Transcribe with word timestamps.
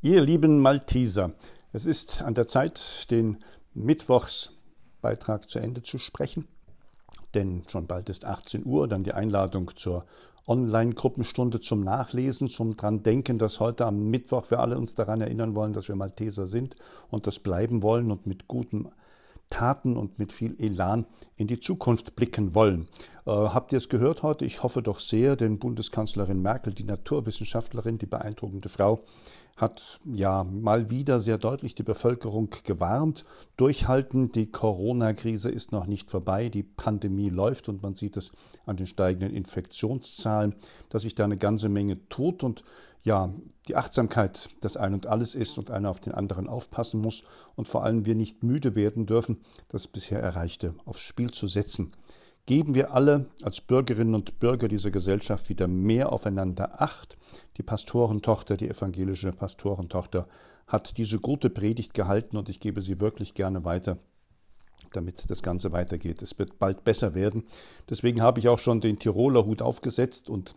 Ihr 0.00 0.20
lieben 0.20 0.60
Malteser, 0.60 1.32
es 1.72 1.84
ist 1.84 2.22
an 2.22 2.34
der 2.34 2.46
Zeit, 2.46 3.10
den 3.10 3.38
Mittwochsbeitrag 3.74 5.48
zu 5.48 5.58
Ende 5.58 5.82
zu 5.82 5.98
sprechen, 5.98 6.46
denn 7.34 7.64
schon 7.66 7.88
bald 7.88 8.08
ist 8.08 8.24
18 8.24 8.64
Uhr, 8.64 8.86
dann 8.86 9.02
die 9.02 9.12
Einladung 9.12 9.72
zur 9.74 10.04
Online-Gruppenstunde 10.46 11.58
zum 11.58 11.82
Nachlesen, 11.82 12.46
zum 12.46 12.76
dran 12.76 13.02
denken, 13.02 13.38
dass 13.38 13.58
heute 13.58 13.86
am 13.86 14.08
Mittwoch 14.08 14.52
wir 14.52 14.60
alle 14.60 14.78
uns 14.78 14.94
daran 14.94 15.20
erinnern 15.20 15.56
wollen, 15.56 15.72
dass 15.72 15.88
wir 15.88 15.96
Malteser 15.96 16.46
sind 16.46 16.76
und 17.10 17.26
das 17.26 17.40
bleiben 17.40 17.82
wollen 17.82 18.12
und 18.12 18.24
mit 18.24 18.46
gutem 18.46 18.92
Taten 19.50 19.96
und 19.96 20.20
mit 20.20 20.32
viel 20.32 20.54
Elan 20.60 21.06
in 21.34 21.48
die 21.48 21.58
Zukunft 21.58 22.14
blicken 22.14 22.54
wollen. 22.54 22.86
Äh, 23.28 23.30
habt 23.30 23.72
ihr 23.72 23.76
es 23.76 23.90
gehört 23.90 24.22
heute? 24.22 24.46
Ich 24.46 24.62
hoffe 24.62 24.80
doch 24.80 25.00
sehr, 25.00 25.36
denn 25.36 25.58
Bundeskanzlerin 25.58 26.40
Merkel, 26.40 26.72
die 26.72 26.84
Naturwissenschaftlerin, 26.84 27.98
die 27.98 28.06
beeindruckende 28.06 28.70
Frau, 28.70 29.00
hat 29.58 30.00
ja 30.10 30.44
mal 30.44 30.88
wieder 30.88 31.20
sehr 31.20 31.36
deutlich 31.36 31.74
die 31.74 31.82
Bevölkerung 31.82 32.48
gewarnt. 32.64 33.26
Durchhalten, 33.58 34.32
die 34.32 34.50
Corona-Krise 34.50 35.50
ist 35.50 35.72
noch 35.72 35.84
nicht 35.84 36.10
vorbei, 36.10 36.48
die 36.48 36.62
Pandemie 36.62 37.28
läuft 37.28 37.68
und 37.68 37.82
man 37.82 37.94
sieht 37.94 38.16
es 38.16 38.32
an 38.64 38.78
den 38.78 38.86
steigenden 38.86 39.34
Infektionszahlen, 39.34 40.54
dass 40.88 41.02
sich 41.02 41.14
da 41.14 41.24
eine 41.24 41.36
ganze 41.36 41.68
Menge 41.68 42.08
tut 42.08 42.42
und 42.42 42.64
ja, 43.02 43.30
die 43.66 43.76
Achtsamkeit 43.76 44.48
das 44.62 44.78
Ein 44.78 44.94
und 44.94 45.06
Alles 45.06 45.34
ist 45.34 45.58
und 45.58 45.70
einer 45.70 45.90
auf 45.90 46.00
den 46.00 46.14
anderen 46.14 46.48
aufpassen 46.48 47.02
muss 47.02 47.24
und 47.56 47.68
vor 47.68 47.84
allem 47.84 48.06
wir 48.06 48.14
nicht 48.14 48.42
müde 48.42 48.74
werden 48.74 49.04
dürfen, 49.04 49.38
das 49.68 49.86
bisher 49.86 50.22
Erreichte 50.22 50.74
aufs 50.86 51.00
Spiel 51.00 51.30
zu 51.30 51.46
setzen. 51.46 51.92
Geben 52.48 52.74
wir 52.74 52.94
alle 52.94 53.26
als 53.42 53.60
Bürgerinnen 53.60 54.14
und 54.14 54.38
Bürger 54.38 54.68
dieser 54.68 54.90
Gesellschaft 54.90 55.50
wieder 55.50 55.68
mehr 55.68 56.10
aufeinander 56.10 56.80
Acht. 56.80 57.18
Die 57.58 57.62
Pastorentochter, 57.62 58.56
die 58.56 58.70
evangelische 58.70 59.32
Pastorentochter, 59.32 60.26
hat 60.66 60.96
diese 60.96 61.18
gute 61.18 61.50
Predigt 61.50 61.92
gehalten 61.92 62.38
und 62.38 62.48
ich 62.48 62.58
gebe 62.58 62.80
sie 62.80 63.00
wirklich 63.00 63.34
gerne 63.34 63.66
weiter 63.66 63.98
damit 64.94 65.28
das 65.28 65.42
Ganze 65.42 65.72
weitergeht. 65.72 66.22
Es 66.22 66.38
wird 66.38 66.58
bald 66.58 66.84
besser 66.84 67.14
werden. 67.14 67.44
Deswegen 67.90 68.22
habe 68.22 68.40
ich 68.40 68.48
auch 68.48 68.58
schon 68.58 68.80
den 68.80 68.98
Tiroler 68.98 69.44
Hut 69.44 69.60
aufgesetzt 69.60 70.30
und 70.30 70.54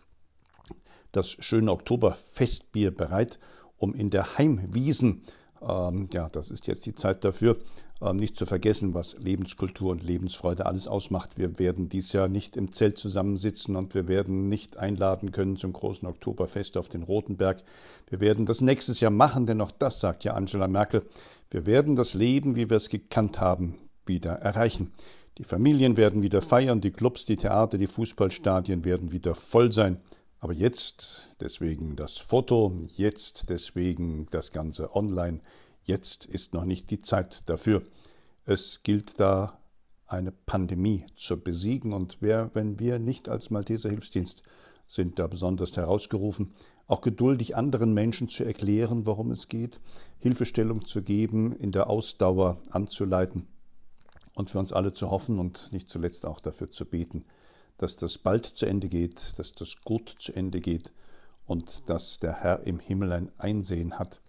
das 1.12 1.30
schöne 1.30 1.74
Oktoberfestbier 1.74 2.96
bereit, 2.96 3.38
um 3.76 3.94
in 3.94 4.12
der 4.12 4.38
Heimwiesen, 4.38 5.24
ähm, 5.68 6.10
ja, 6.14 6.30
das 6.30 6.50
ist 6.50 6.68
jetzt 6.68 6.86
die 6.86 6.96
Zeit 6.96 7.24
dafür, 7.24 7.58
ähm, 8.02 8.18
nicht 8.18 8.36
zu 8.36 8.46
vergessen, 8.46 8.94
was 8.94 9.18
Lebenskultur 9.20 9.92
und 9.92 10.04
Lebensfreude 10.04 10.66
alles 10.66 10.88
ausmacht. 10.88 11.38
Wir 11.38 11.60
werden 11.60 11.90
dies 11.90 12.14
Jahr 12.14 12.28
nicht 12.28 12.58
im 12.58 12.72
Zelt 12.72 12.98
zusammensitzen 12.98 13.76
und 13.76 13.94
wir 13.94 14.08
werden 14.08 14.50
nicht 14.50 14.78
einladen 14.78 15.32
können 15.32 15.58
zum 15.58 15.74
großen 15.74 16.08
Oktoberfest 16.08 16.78
auf 16.78 16.90
den 16.90 17.04
Rotenberg. 17.04 17.64
Wir 18.08 18.20
werden 18.20 18.46
das 18.46 18.62
nächstes 18.62 19.00
Jahr 19.00 19.12
machen, 19.12 19.46
denn 19.46 19.62
auch 19.62 19.72
das 19.72 20.00
sagt 20.00 20.24
ja 20.24 20.34
Angela 20.34 20.68
Merkel. 20.68 21.04
Wir 21.50 21.66
werden 21.66 21.96
das 21.96 22.14
Leben, 22.14 22.56
wie 22.56 22.70
wir 22.70 22.78
es 22.78 22.90
gekannt 22.90 23.40
haben, 23.40 23.76
wieder 24.06 24.32
erreichen. 24.32 24.92
Die 25.38 25.44
Familien 25.44 25.96
werden 25.98 26.22
wieder 26.22 26.42
feiern, 26.42 26.82
die 26.82 26.92
Clubs, 26.92 27.26
die 27.26 27.38
Theater, 27.38 27.78
die 27.78 27.88
Fußballstadien 27.88 28.84
werden 28.84 29.12
wieder 29.12 29.36
voll 29.36 29.72
sein. 29.72 29.98
Aber 30.42 30.54
jetzt 30.54 31.30
deswegen 31.40 31.96
das 31.96 32.18
Foto, 32.18 32.76
jetzt 32.98 33.50
deswegen 33.50 34.28
das 34.32 34.52
Ganze 34.52 34.96
online, 34.96 35.40
jetzt 35.84 36.26
ist 36.26 36.56
noch 36.56 36.66
nicht 36.66 36.90
die 36.90 37.00
Zeit 37.00 37.48
dafür. 37.48 37.84
Es 38.46 38.82
gilt 38.82 39.20
da 39.20 39.60
eine 40.08 40.32
Pandemie 40.32 41.06
zu 41.16 41.40
besiegen 41.40 41.94
und 41.94 42.18
wer, 42.22 42.50
wenn 42.56 42.80
wir 42.80 42.98
nicht 42.98 43.30
als 43.30 43.52
Malteser 43.52 43.92
Hilfsdienst 43.92 44.42
sind 44.88 45.20
da 45.20 45.28
besonders 45.28 45.78
herausgerufen, 45.78 46.54
auch 46.88 47.02
geduldig 47.02 47.56
anderen 47.56 47.94
Menschen 47.94 48.28
zu 48.28 48.44
erklären, 48.44 49.06
worum 49.06 49.30
es 49.30 49.48
geht, 49.48 49.80
Hilfestellung 50.18 50.86
zu 50.86 51.04
geben, 51.04 51.56
in 51.56 51.72
der 51.72 51.88
Ausdauer 51.88 52.58
anzuleiten 52.72 53.48
und 54.34 54.50
für 54.50 54.58
uns 54.58 54.74
alle 54.74 54.92
zu 54.92 55.12
hoffen 55.12 55.38
und 55.38 55.72
nicht 55.72 55.88
zuletzt 55.88 56.26
auch 56.26 56.40
dafür 56.40 56.72
zu 56.72 56.86
beten, 56.86 57.26
dass 57.82 57.96
das 57.96 58.20
bald 58.20 58.46
zu 58.46 58.68
Ende 58.68 58.90
geht, 58.90 59.40
dass 59.40 59.54
das 59.54 59.76
gut 59.84 60.16
zu 60.20 60.34
Ende 60.34 60.62
geht 60.62 60.92
und 61.48 61.90
dass 61.90 62.18
der 62.18 62.34
Herr 62.34 62.62
im 62.68 62.80
Himmel 62.80 63.12
ein 63.12 63.32
Einsehen 63.40 63.98
hat 63.98 64.22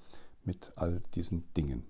mit 0.42 0.72
all 0.74 1.02
diesen 1.14 1.44
Dingen. 1.54 1.84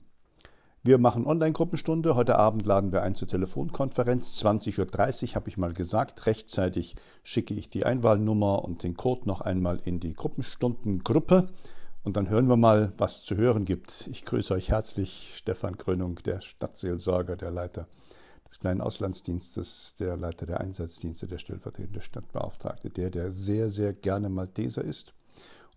Wir 0.83 0.99
machen 0.99 1.25
Online-Gruppenstunde. 1.25 2.17
Heute 2.17 2.37
Abend 2.37 2.67
laden 2.67 2.91
wir 2.91 3.03
ein 3.03 3.15
zur 3.15 3.29
Telefonkonferenz. 3.29 4.43
20.30 4.43 5.29
Uhr 5.29 5.35
habe 5.37 5.49
ich 5.49 5.57
mal 5.57 5.73
gesagt. 5.73 6.27
Rechtzeitig 6.27 6.97
schicke 7.23 7.55
ich 7.55 7.71
die 7.71 7.87
Einwahlnummer 7.87 8.65
und 8.65 8.83
den 8.83 8.97
Code 8.97 9.29
noch 9.29 9.41
einmal 9.41 9.81
in 9.85 10.01
die 10.01 10.15
Gruppenstundengruppe. 10.15 11.47
Und 12.03 12.17
dann 12.17 12.29
hören 12.29 12.49
wir 12.49 12.57
mal, 12.57 12.93
was 12.99 13.23
zu 13.23 13.37
hören 13.37 13.65
gibt. 13.65 14.09
Ich 14.11 14.25
grüße 14.25 14.53
euch 14.53 14.71
herzlich. 14.71 15.35
Stefan 15.37 15.79
Krönung, 15.79 16.17
der 16.25 16.41
Stadtseelsorger, 16.41 17.37
der 17.37 17.53
Leiter 17.53 17.87
des 18.53 18.61
kleinen 18.61 18.83
Auslandsdienstes, 18.83 19.95
der 19.99 20.15
Leiter 20.19 20.45
der 20.45 20.61
Einsatzdienste, 20.61 21.27
der 21.27 21.39
stellvertretende 21.39 22.03
Stadtbeauftragte, 22.03 22.91
der, 22.91 23.09
der 23.09 23.33
sehr, 23.33 23.71
sehr 23.71 23.95
gerne 23.95 24.29
Malteser 24.29 24.85
ist 24.85 25.15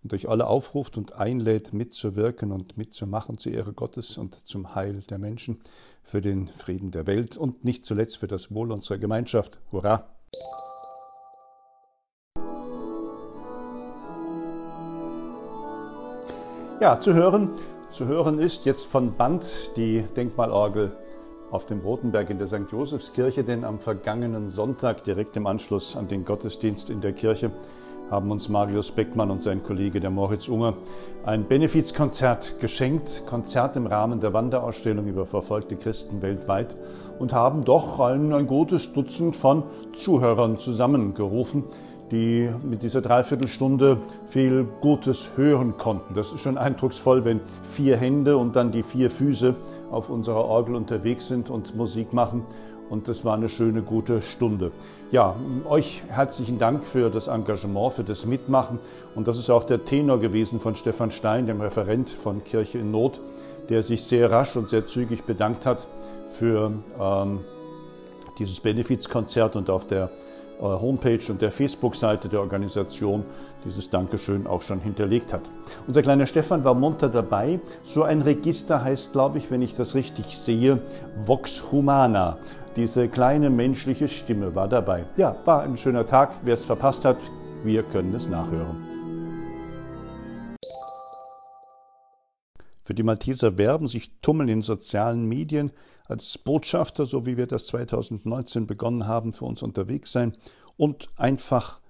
und 0.02 0.12
euch 0.12 0.28
alle 0.28 0.46
aufruft 0.46 0.98
und 0.98 1.14
einlädt, 1.14 1.72
mitzuwirken 1.72 2.52
und 2.52 2.76
mitzumachen 2.76 3.38
zur 3.38 3.52
Ehre 3.52 3.72
Gottes 3.72 4.18
und 4.18 4.46
zum 4.46 4.74
Heil 4.74 5.02
der 5.08 5.16
Menschen, 5.16 5.58
für 6.02 6.20
den 6.20 6.48
Frieden 6.48 6.90
der 6.90 7.06
Welt 7.06 7.38
und 7.38 7.64
nicht 7.64 7.86
zuletzt 7.86 8.18
für 8.18 8.28
das 8.28 8.52
Wohl 8.52 8.70
unserer 8.70 8.98
Gemeinschaft. 8.98 9.58
Hurra! 9.72 10.10
Ja, 16.78 17.00
zu 17.00 17.14
hören, 17.14 17.52
zu 17.90 18.06
hören 18.06 18.38
ist 18.38 18.66
jetzt 18.66 18.84
von 18.84 19.16
Band 19.16 19.46
die 19.76 20.02
Denkmalorgel 20.14 20.92
auf 21.50 21.64
dem 21.66 21.80
Rotenberg 21.80 22.30
in 22.30 22.38
der 22.38 22.48
St. 22.48 22.70
Josefskirche, 22.70 23.44
denn 23.44 23.64
am 23.64 23.78
vergangenen 23.78 24.50
Sonntag, 24.50 25.04
direkt 25.04 25.36
im 25.36 25.46
Anschluss 25.46 25.96
an 25.96 26.08
den 26.08 26.24
Gottesdienst 26.24 26.90
in 26.90 27.00
der 27.00 27.12
Kirche, 27.12 27.50
haben 28.10 28.30
uns 28.30 28.48
Marius 28.48 28.92
Beckmann 28.92 29.30
und 29.30 29.42
sein 29.42 29.62
Kollege 29.62 29.98
der 30.00 30.10
Moritz 30.10 30.48
Unger 30.48 30.74
ein 31.24 31.44
Benefizkonzert 31.44 32.60
geschenkt, 32.60 33.24
Konzert 33.26 33.74
im 33.74 33.86
Rahmen 33.86 34.20
der 34.20 34.32
Wanderausstellung 34.32 35.06
über 35.06 35.26
verfolgte 35.26 35.76
Christen 35.76 36.22
weltweit 36.22 36.76
und 37.18 37.32
haben 37.32 37.64
doch 37.64 37.98
ein, 37.98 38.32
ein 38.32 38.46
gutes 38.46 38.92
Dutzend 38.92 39.34
von 39.34 39.64
Zuhörern 39.92 40.58
zusammengerufen, 40.58 41.64
die 42.12 42.48
mit 42.62 42.82
dieser 42.82 43.00
Dreiviertelstunde 43.00 43.98
viel 44.28 44.68
Gutes 44.80 45.32
hören 45.36 45.76
konnten. 45.76 46.14
Das 46.14 46.32
ist 46.32 46.40
schon 46.40 46.58
eindrucksvoll, 46.58 47.24
wenn 47.24 47.40
vier 47.64 47.96
Hände 47.96 48.36
und 48.36 48.54
dann 48.54 48.70
die 48.70 48.84
vier 48.84 49.10
Füße 49.10 49.56
auf 49.90 50.10
unserer 50.10 50.44
Orgel 50.44 50.74
unterwegs 50.74 51.28
sind 51.28 51.50
und 51.50 51.74
Musik 51.76 52.12
machen. 52.12 52.44
Und 52.88 53.08
das 53.08 53.24
war 53.24 53.34
eine 53.34 53.48
schöne, 53.48 53.82
gute 53.82 54.22
Stunde. 54.22 54.70
Ja, 55.10 55.34
euch 55.68 56.02
herzlichen 56.08 56.58
Dank 56.58 56.84
für 56.84 57.10
das 57.10 57.26
Engagement, 57.26 57.92
für 57.92 58.04
das 58.04 58.26
Mitmachen. 58.26 58.78
Und 59.14 59.26
das 59.26 59.38
ist 59.38 59.50
auch 59.50 59.64
der 59.64 59.84
Tenor 59.84 60.20
gewesen 60.20 60.60
von 60.60 60.76
Stefan 60.76 61.10
Stein, 61.10 61.46
dem 61.46 61.60
Referent 61.60 62.10
von 62.10 62.44
Kirche 62.44 62.78
in 62.78 62.92
Not, 62.92 63.20
der 63.68 63.82
sich 63.82 64.04
sehr 64.04 64.30
rasch 64.30 64.56
und 64.56 64.68
sehr 64.68 64.86
zügig 64.86 65.24
bedankt 65.24 65.66
hat 65.66 65.86
für 66.28 66.72
ähm, 67.00 67.40
dieses 68.38 68.60
Benefizkonzert 68.60 69.56
und 69.56 69.70
auf 69.70 69.86
der 69.86 70.10
Homepage 70.60 71.20
und 71.28 71.42
der 71.42 71.52
Facebook-Seite 71.52 72.28
der 72.28 72.40
Organisation 72.40 73.24
dieses 73.64 73.90
Dankeschön 73.90 74.46
auch 74.46 74.62
schon 74.62 74.80
hinterlegt 74.80 75.32
hat. 75.32 75.42
Unser 75.86 76.02
kleiner 76.02 76.26
Stefan 76.26 76.64
war 76.64 76.74
munter 76.74 77.08
dabei. 77.08 77.60
So 77.82 78.02
ein 78.02 78.22
Register 78.22 78.82
heißt, 78.82 79.12
glaube 79.12 79.38
ich, 79.38 79.50
wenn 79.50 79.62
ich 79.62 79.74
das 79.74 79.94
richtig 79.94 80.38
sehe, 80.38 80.80
Vox 81.24 81.70
Humana. 81.70 82.38
Diese 82.76 83.08
kleine 83.08 83.50
menschliche 83.50 84.08
Stimme 84.08 84.54
war 84.54 84.68
dabei. 84.68 85.04
Ja, 85.16 85.36
war 85.44 85.62
ein 85.62 85.76
schöner 85.76 86.06
Tag. 86.06 86.34
Wer 86.42 86.54
es 86.54 86.64
verpasst 86.64 87.04
hat, 87.04 87.16
wir 87.64 87.82
können 87.82 88.14
es 88.14 88.28
nachhören. 88.28 88.86
Für 92.84 92.94
die 92.94 93.02
Malteser 93.02 93.58
werben 93.58 93.88
sich 93.88 94.12
tummeln 94.22 94.48
in 94.48 94.62
sozialen 94.62 95.26
Medien 95.26 95.72
als 96.08 96.38
Botschafter, 96.38 97.06
so 97.06 97.26
wie 97.26 97.36
wir 97.36 97.46
das 97.46 97.66
2019 97.66 98.66
begonnen 98.66 99.06
haben, 99.06 99.32
für 99.32 99.44
uns 99.44 99.62
unterwegs 99.62 100.12
sein 100.12 100.36
und 100.76 101.08
einfach 101.16 101.80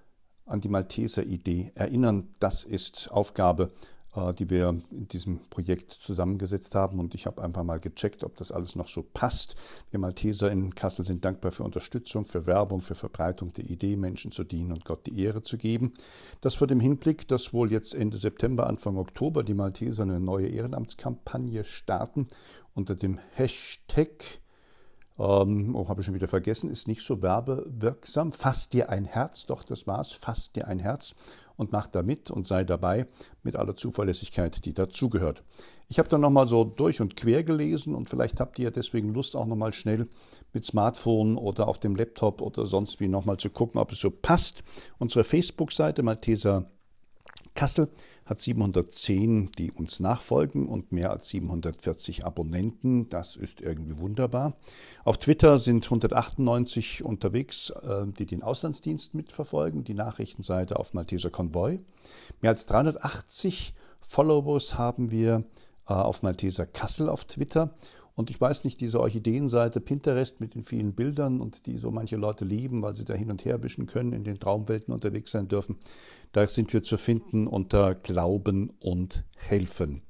an 0.46 0.60
die 0.60 0.68
Malteser-Idee 0.68 1.72
erinnern. 1.74 2.28
Das 2.38 2.64
ist 2.64 3.10
Aufgabe, 3.10 3.72
äh, 4.14 4.32
die 4.32 4.48
wir 4.48 4.80
in 4.90 5.08
diesem 5.08 5.40
Projekt 5.50 5.90
zusammengesetzt 5.90 6.74
haben. 6.74 7.00
Und 7.00 7.14
ich 7.14 7.26
habe 7.26 7.42
einfach 7.42 7.64
mal 7.64 7.80
gecheckt, 7.80 8.24
ob 8.24 8.36
das 8.36 8.52
alles 8.52 8.76
noch 8.76 8.88
so 8.88 9.02
passt. 9.02 9.56
Wir 9.90 9.98
Malteser 9.98 10.50
in 10.50 10.74
Kassel 10.74 11.04
sind 11.04 11.24
dankbar 11.24 11.52
für 11.52 11.64
Unterstützung, 11.64 12.24
für 12.24 12.46
Werbung, 12.46 12.80
für 12.80 12.94
Verbreitung 12.94 13.52
der 13.52 13.68
Idee, 13.68 13.96
Menschen 13.96 14.30
zu 14.30 14.44
dienen 14.44 14.72
und 14.72 14.84
Gott 14.84 15.04
die 15.06 15.20
Ehre 15.20 15.42
zu 15.42 15.58
geben. 15.58 15.92
Das 16.40 16.54
vor 16.54 16.68
dem 16.68 16.80
Hinblick, 16.80 17.26
dass 17.28 17.52
wohl 17.52 17.72
jetzt 17.72 17.94
Ende 17.94 18.18
September, 18.18 18.68
Anfang 18.68 18.96
Oktober 18.96 19.42
die 19.42 19.54
Malteser 19.54 20.04
eine 20.04 20.20
neue 20.20 20.48
Ehrenamtskampagne 20.48 21.64
starten 21.64 22.28
unter 22.76 22.94
dem 22.94 23.18
Hashtag, 23.32 24.40
ähm, 25.18 25.74
oh, 25.74 25.88
habe 25.88 26.00
ich 26.00 26.06
schon 26.06 26.14
wieder 26.14 26.28
vergessen, 26.28 26.70
ist 26.70 26.86
nicht 26.86 27.00
so 27.00 27.22
werbewirksam. 27.22 28.32
Fass 28.32 28.68
dir 28.68 28.90
ein 28.90 29.06
Herz, 29.06 29.46
doch 29.46 29.64
das 29.64 29.86
war's, 29.86 30.12
fass 30.12 30.52
dir 30.52 30.68
ein 30.68 30.78
Herz. 30.78 31.14
und 31.56 31.72
mach 31.72 31.86
da 31.86 32.02
mit 32.02 32.30
und 32.30 32.46
sei 32.46 32.64
dabei 32.64 33.06
mit 33.42 33.56
aller 33.56 33.76
Zuverlässigkeit, 33.76 34.66
die 34.66 34.74
dazugehört. 34.74 35.42
Ich 35.88 35.98
habe 35.98 36.06
dann 36.10 36.20
nochmal 36.20 36.46
so 36.46 36.64
durch 36.64 37.00
und 37.00 37.16
quer 37.16 37.44
gelesen 37.44 37.94
und 37.94 38.10
vielleicht 38.10 38.40
habt 38.40 38.58
ihr 38.58 38.70
deswegen 38.70 39.14
Lust, 39.14 39.34
auch 39.34 39.46
nochmal 39.46 39.72
schnell 39.72 40.06
mit 40.52 40.66
Smartphone 40.66 41.38
oder 41.38 41.66
auf 41.66 41.78
dem 41.78 41.96
Laptop 41.96 42.42
oder 42.42 42.66
sonst 42.66 43.00
wie 43.00 43.08
nochmal 43.08 43.38
zu 43.38 43.48
gucken, 43.48 43.80
ob 43.80 43.92
es 43.92 44.00
so 44.00 44.10
passt. 44.10 44.62
Unsere 44.98 45.24
Facebook-Seite 45.24 46.02
Malteser 46.02 46.66
Kassel 47.54 47.88
hat 48.26 48.40
710, 48.40 49.52
die 49.52 49.70
uns 49.70 50.00
nachfolgen 50.00 50.66
und 50.66 50.92
mehr 50.92 51.10
als 51.10 51.28
740 51.28 52.26
Abonnenten. 52.26 53.08
Das 53.08 53.36
ist 53.36 53.60
irgendwie 53.60 53.96
wunderbar. 53.96 54.56
Auf 55.04 55.18
Twitter 55.18 55.58
sind 55.58 55.84
198 55.84 57.04
unterwegs, 57.04 57.70
äh, 57.70 58.04
die 58.06 58.26
den 58.26 58.42
Auslandsdienst 58.42 59.14
mitverfolgen, 59.14 59.84
die 59.84 59.94
Nachrichtenseite 59.94 60.78
auf 60.78 60.92
Malteser 60.92 61.30
Konvoi. 61.30 61.78
Mehr 62.40 62.50
als 62.50 62.66
380 62.66 63.74
Followers 64.00 64.76
haben 64.76 65.10
wir 65.12 65.44
äh, 65.88 65.92
auf 65.92 66.22
Malteser 66.22 66.66
Kassel 66.66 67.08
auf 67.08 67.24
Twitter. 67.24 67.70
Und 68.16 68.30
ich 68.30 68.40
weiß 68.40 68.64
nicht, 68.64 68.80
diese 68.80 68.98
Orchideenseite 68.98 69.78
Pinterest 69.78 70.40
mit 70.40 70.54
den 70.54 70.64
vielen 70.64 70.94
Bildern 70.94 71.38
und 71.38 71.66
die 71.66 71.76
so 71.76 71.90
manche 71.90 72.16
Leute 72.16 72.46
lieben, 72.46 72.80
weil 72.80 72.96
sie 72.96 73.04
da 73.04 73.12
hin 73.12 73.30
und 73.30 73.44
her 73.44 73.62
wischen 73.62 73.86
können, 73.86 74.14
in 74.14 74.24
den 74.24 74.40
Traumwelten 74.40 74.92
unterwegs 74.92 75.32
sein 75.32 75.48
dürfen. 75.48 75.76
Da 76.32 76.46
sind 76.46 76.72
wir 76.72 76.82
zu 76.82 76.96
finden 76.96 77.46
unter 77.46 77.94
Glauben 77.94 78.72
und 78.80 79.24
Helfen. 79.36 80.00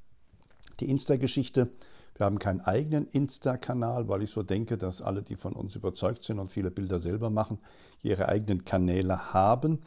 Die 0.78 0.88
Insta-Geschichte. 0.88 1.70
Wir 2.14 2.24
haben 2.24 2.38
keinen 2.38 2.60
eigenen 2.60 3.08
Insta-Kanal, 3.08 4.08
weil 4.08 4.22
ich 4.22 4.30
so 4.30 4.42
denke, 4.42 4.78
dass 4.78 5.02
alle, 5.02 5.22
die 5.22 5.36
von 5.36 5.52
uns 5.52 5.74
überzeugt 5.74 6.22
sind 6.22 6.38
und 6.38 6.50
viele 6.50 6.70
Bilder 6.70 6.98
selber 6.98 7.28
machen, 7.28 7.58
ihre 8.02 8.28
eigenen 8.28 8.64
Kanäle 8.64 9.34
haben. 9.34 9.80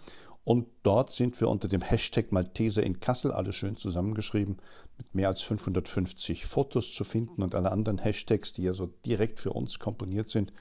Und 0.50 0.66
dort 0.82 1.12
sind 1.12 1.40
wir 1.40 1.48
unter 1.48 1.68
dem 1.68 1.84
Hashtag 1.84 2.32
Malteser 2.32 2.82
in 2.82 3.00
Kassel, 3.00 3.32
alles 3.32 3.56
schön 3.56 3.78
zusammengeschrieben, 3.78 4.58
mit 4.98 5.14
mehr 5.14 5.28
als 5.28 5.44
550 5.44 6.48
Fotos 6.48 6.92
zu 6.92 7.04
finden 7.04 7.44
und 7.44 7.54
alle 7.54 7.72
anderen 7.72 8.00
Hashtags, 8.00 8.52
die 8.54 8.64
ja 8.64 8.74
so 8.74 8.88
direkt 9.06 9.40
für 9.40 9.54
uns 9.54 9.78
komponiert 9.78 10.28
sind, 10.28 10.52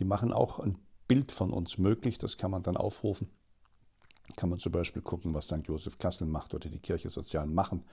die 0.00 0.04
machen 0.04 0.32
auch 0.32 0.58
ein 0.58 0.78
Bild 1.06 1.30
von 1.30 1.52
uns 1.52 1.78
möglich. 1.78 2.18
Das 2.18 2.38
kann 2.38 2.50
man 2.50 2.64
dann 2.64 2.76
aufrufen. 2.76 3.30
Kann 4.34 4.50
man 4.50 4.58
zum 4.58 4.72
Beispiel 4.72 5.02
gucken, 5.02 5.32
was 5.32 5.44
St. 5.44 5.68
Josef 5.68 5.96
Kassel 5.98 6.26
macht 6.26 6.52
oder 6.52 6.68
die 6.68 6.80
Kirche 6.80 7.08
Sozialen 7.08 7.54
machen, 7.54 7.84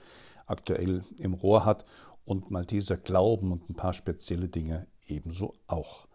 aktuell 0.47 1.05
im 1.19 1.35
Rohr 1.35 1.65
hat 1.65 1.85
und 2.25 2.49
Malteser 2.49 2.97
Glauben 2.97 3.51
und 3.51 3.69
ein 3.69 3.75
paar 3.75 3.93
spezielle 3.93 4.47
Dinge 4.47 4.87
ebenso 5.05 5.53
auch. 5.67 6.07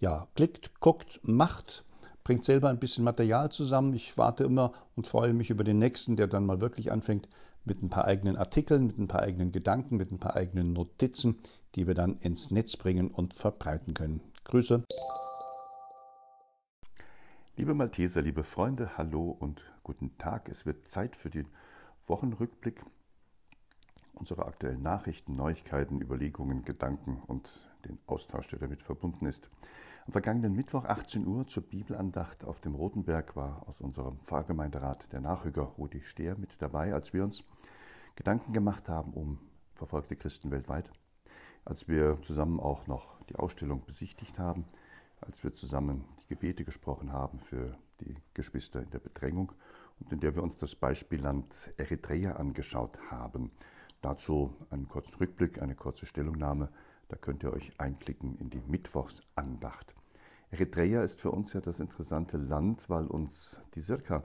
Ja, 0.00 0.26
klickt, 0.34 0.80
guckt, 0.80 1.20
macht 1.22 1.84
bringt 2.30 2.44
selber 2.44 2.68
ein 2.68 2.78
bisschen 2.78 3.02
Material 3.02 3.50
zusammen. 3.50 3.92
Ich 3.92 4.16
warte 4.16 4.44
immer 4.44 4.72
und 4.94 5.08
freue 5.08 5.34
mich 5.34 5.50
über 5.50 5.64
den 5.64 5.80
nächsten, 5.80 6.14
der 6.14 6.28
dann 6.28 6.46
mal 6.46 6.60
wirklich 6.60 6.92
anfängt 6.92 7.28
mit 7.64 7.82
ein 7.82 7.88
paar 7.88 8.04
eigenen 8.04 8.36
Artikeln, 8.36 8.86
mit 8.86 8.98
ein 8.98 9.08
paar 9.08 9.22
eigenen 9.22 9.50
Gedanken, 9.50 9.96
mit 9.96 10.12
ein 10.12 10.20
paar 10.20 10.36
eigenen 10.36 10.72
Notizen, 10.72 11.38
die 11.74 11.88
wir 11.88 11.94
dann 11.94 12.18
ins 12.20 12.52
Netz 12.52 12.76
bringen 12.76 13.08
und 13.08 13.34
verbreiten 13.34 13.94
können. 13.94 14.20
Grüße. 14.44 14.84
Liebe 17.56 17.74
Malteser, 17.74 18.22
liebe 18.22 18.44
Freunde, 18.44 18.96
hallo 18.96 19.36
und 19.36 19.64
guten 19.82 20.16
Tag. 20.16 20.48
Es 20.48 20.64
wird 20.64 20.86
Zeit 20.86 21.16
für 21.16 21.30
den 21.30 21.48
Wochenrückblick, 22.06 22.80
unsere 24.14 24.46
aktuellen 24.46 24.82
Nachrichten, 24.82 25.34
Neuigkeiten, 25.34 26.00
Überlegungen, 26.00 26.64
Gedanken 26.64 27.20
und 27.26 27.50
den 27.86 27.98
Austausch, 28.06 28.46
der 28.46 28.60
damit 28.60 28.82
verbunden 28.82 29.26
ist. 29.26 29.50
Am 30.10 30.12
vergangenen 30.12 30.56
Mittwoch 30.56 30.86
18 30.86 31.24
Uhr 31.24 31.46
zur 31.46 31.62
Bibelandacht 31.62 32.42
auf 32.42 32.60
dem 32.60 32.74
Rotenberg 32.74 33.36
war 33.36 33.62
aus 33.68 33.80
unserem 33.80 34.18
Pfarrgemeinderat 34.24 35.12
der 35.12 35.20
Nachrücker 35.20 35.62
Rudi 35.62 36.00
Stehr 36.02 36.36
mit 36.36 36.60
dabei, 36.60 36.92
als 36.92 37.12
wir 37.12 37.22
uns 37.22 37.44
Gedanken 38.16 38.52
gemacht 38.52 38.88
haben 38.88 39.12
um 39.12 39.38
verfolgte 39.76 40.16
Christen 40.16 40.50
weltweit, 40.50 40.90
als 41.64 41.86
wir 41.86 42.20
zusammen 42.22 42.58
auch 42.58 42.88
noch 42.88 43.22
die 43.26 43.36
Ausstellung 43.36 43.84
besichtigt 43.86 44.40
haben, 44.40 44.64
als 45.20 45.44
wir 45.44 45.54
zusammen 45.54 46.04
die 46.24 46.34
Gebete 46.34 46.64
gesprochen 46.64 47.12
haben 47.12 47.38
für 47.38 47.78
die 48.00 48.16
Geschwister 48.34 48.82
in 48.82 48.90
der 48.90 48.98
Bedrängung 48.98 49.52
und 50.00 50.12
in 50.12 50.18
der 50.18 50.34
wir 50.34 50.42
uns 50.42 50.56
das 50.56 50.74
Beispielland 50.74 51.72
Eritrea 51.76 52.32
angeschaut 52.32 52.98
haben. 53.12 53.52
Dazu 54.00 54.56
einen 54.70 54.88
kurzen 54.88 55.14
Rückblick, 55.14 55.62
eine 55.62 55.76
kurze 55.76 56.04
Stellungnahme. 56.04 56.68
Da 57.06 57.16
könnt 57.16 57.44
ihr 57.44 57.52
euch 57.52 57.70
einklicken 57.78 58.36
in 58.38 58.50
die 58.50 58.62
Mittwochsandacht. 58.66 59.94
Eritrea 60.50 61.02
ist 61.02 61.20
für 61.20 61.30
uns 61.30 61.52
ja 61.52 61.60
das 61.60 61.80
interessante 61.80 62.36
Land, 62.36 62.90
weil 62.90 63.06
uns 63.06 63.60
die 63.74 63.80
Sirka 63.80 64.24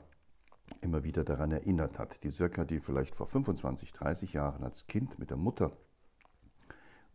immer 0.81 1.04
wieder 1.04 1.24
daran 1.24 1.51
erinnert 1.51 2.00
hat. 2.00 2.24
Die 2.24 2.31
Sirka, 2.31 2.63
die 2.63 2.80
vielleicht 2.80 3.16
vor 3.16 3.27
25, 3.27 3.94
30 3.94 4.33
Jahren 4.33 4.63
als 4.63 4.88
Kind 4.88 5.19
mit 5.19 5.30
der 5.30 5.38
Mutter 5.38 5.72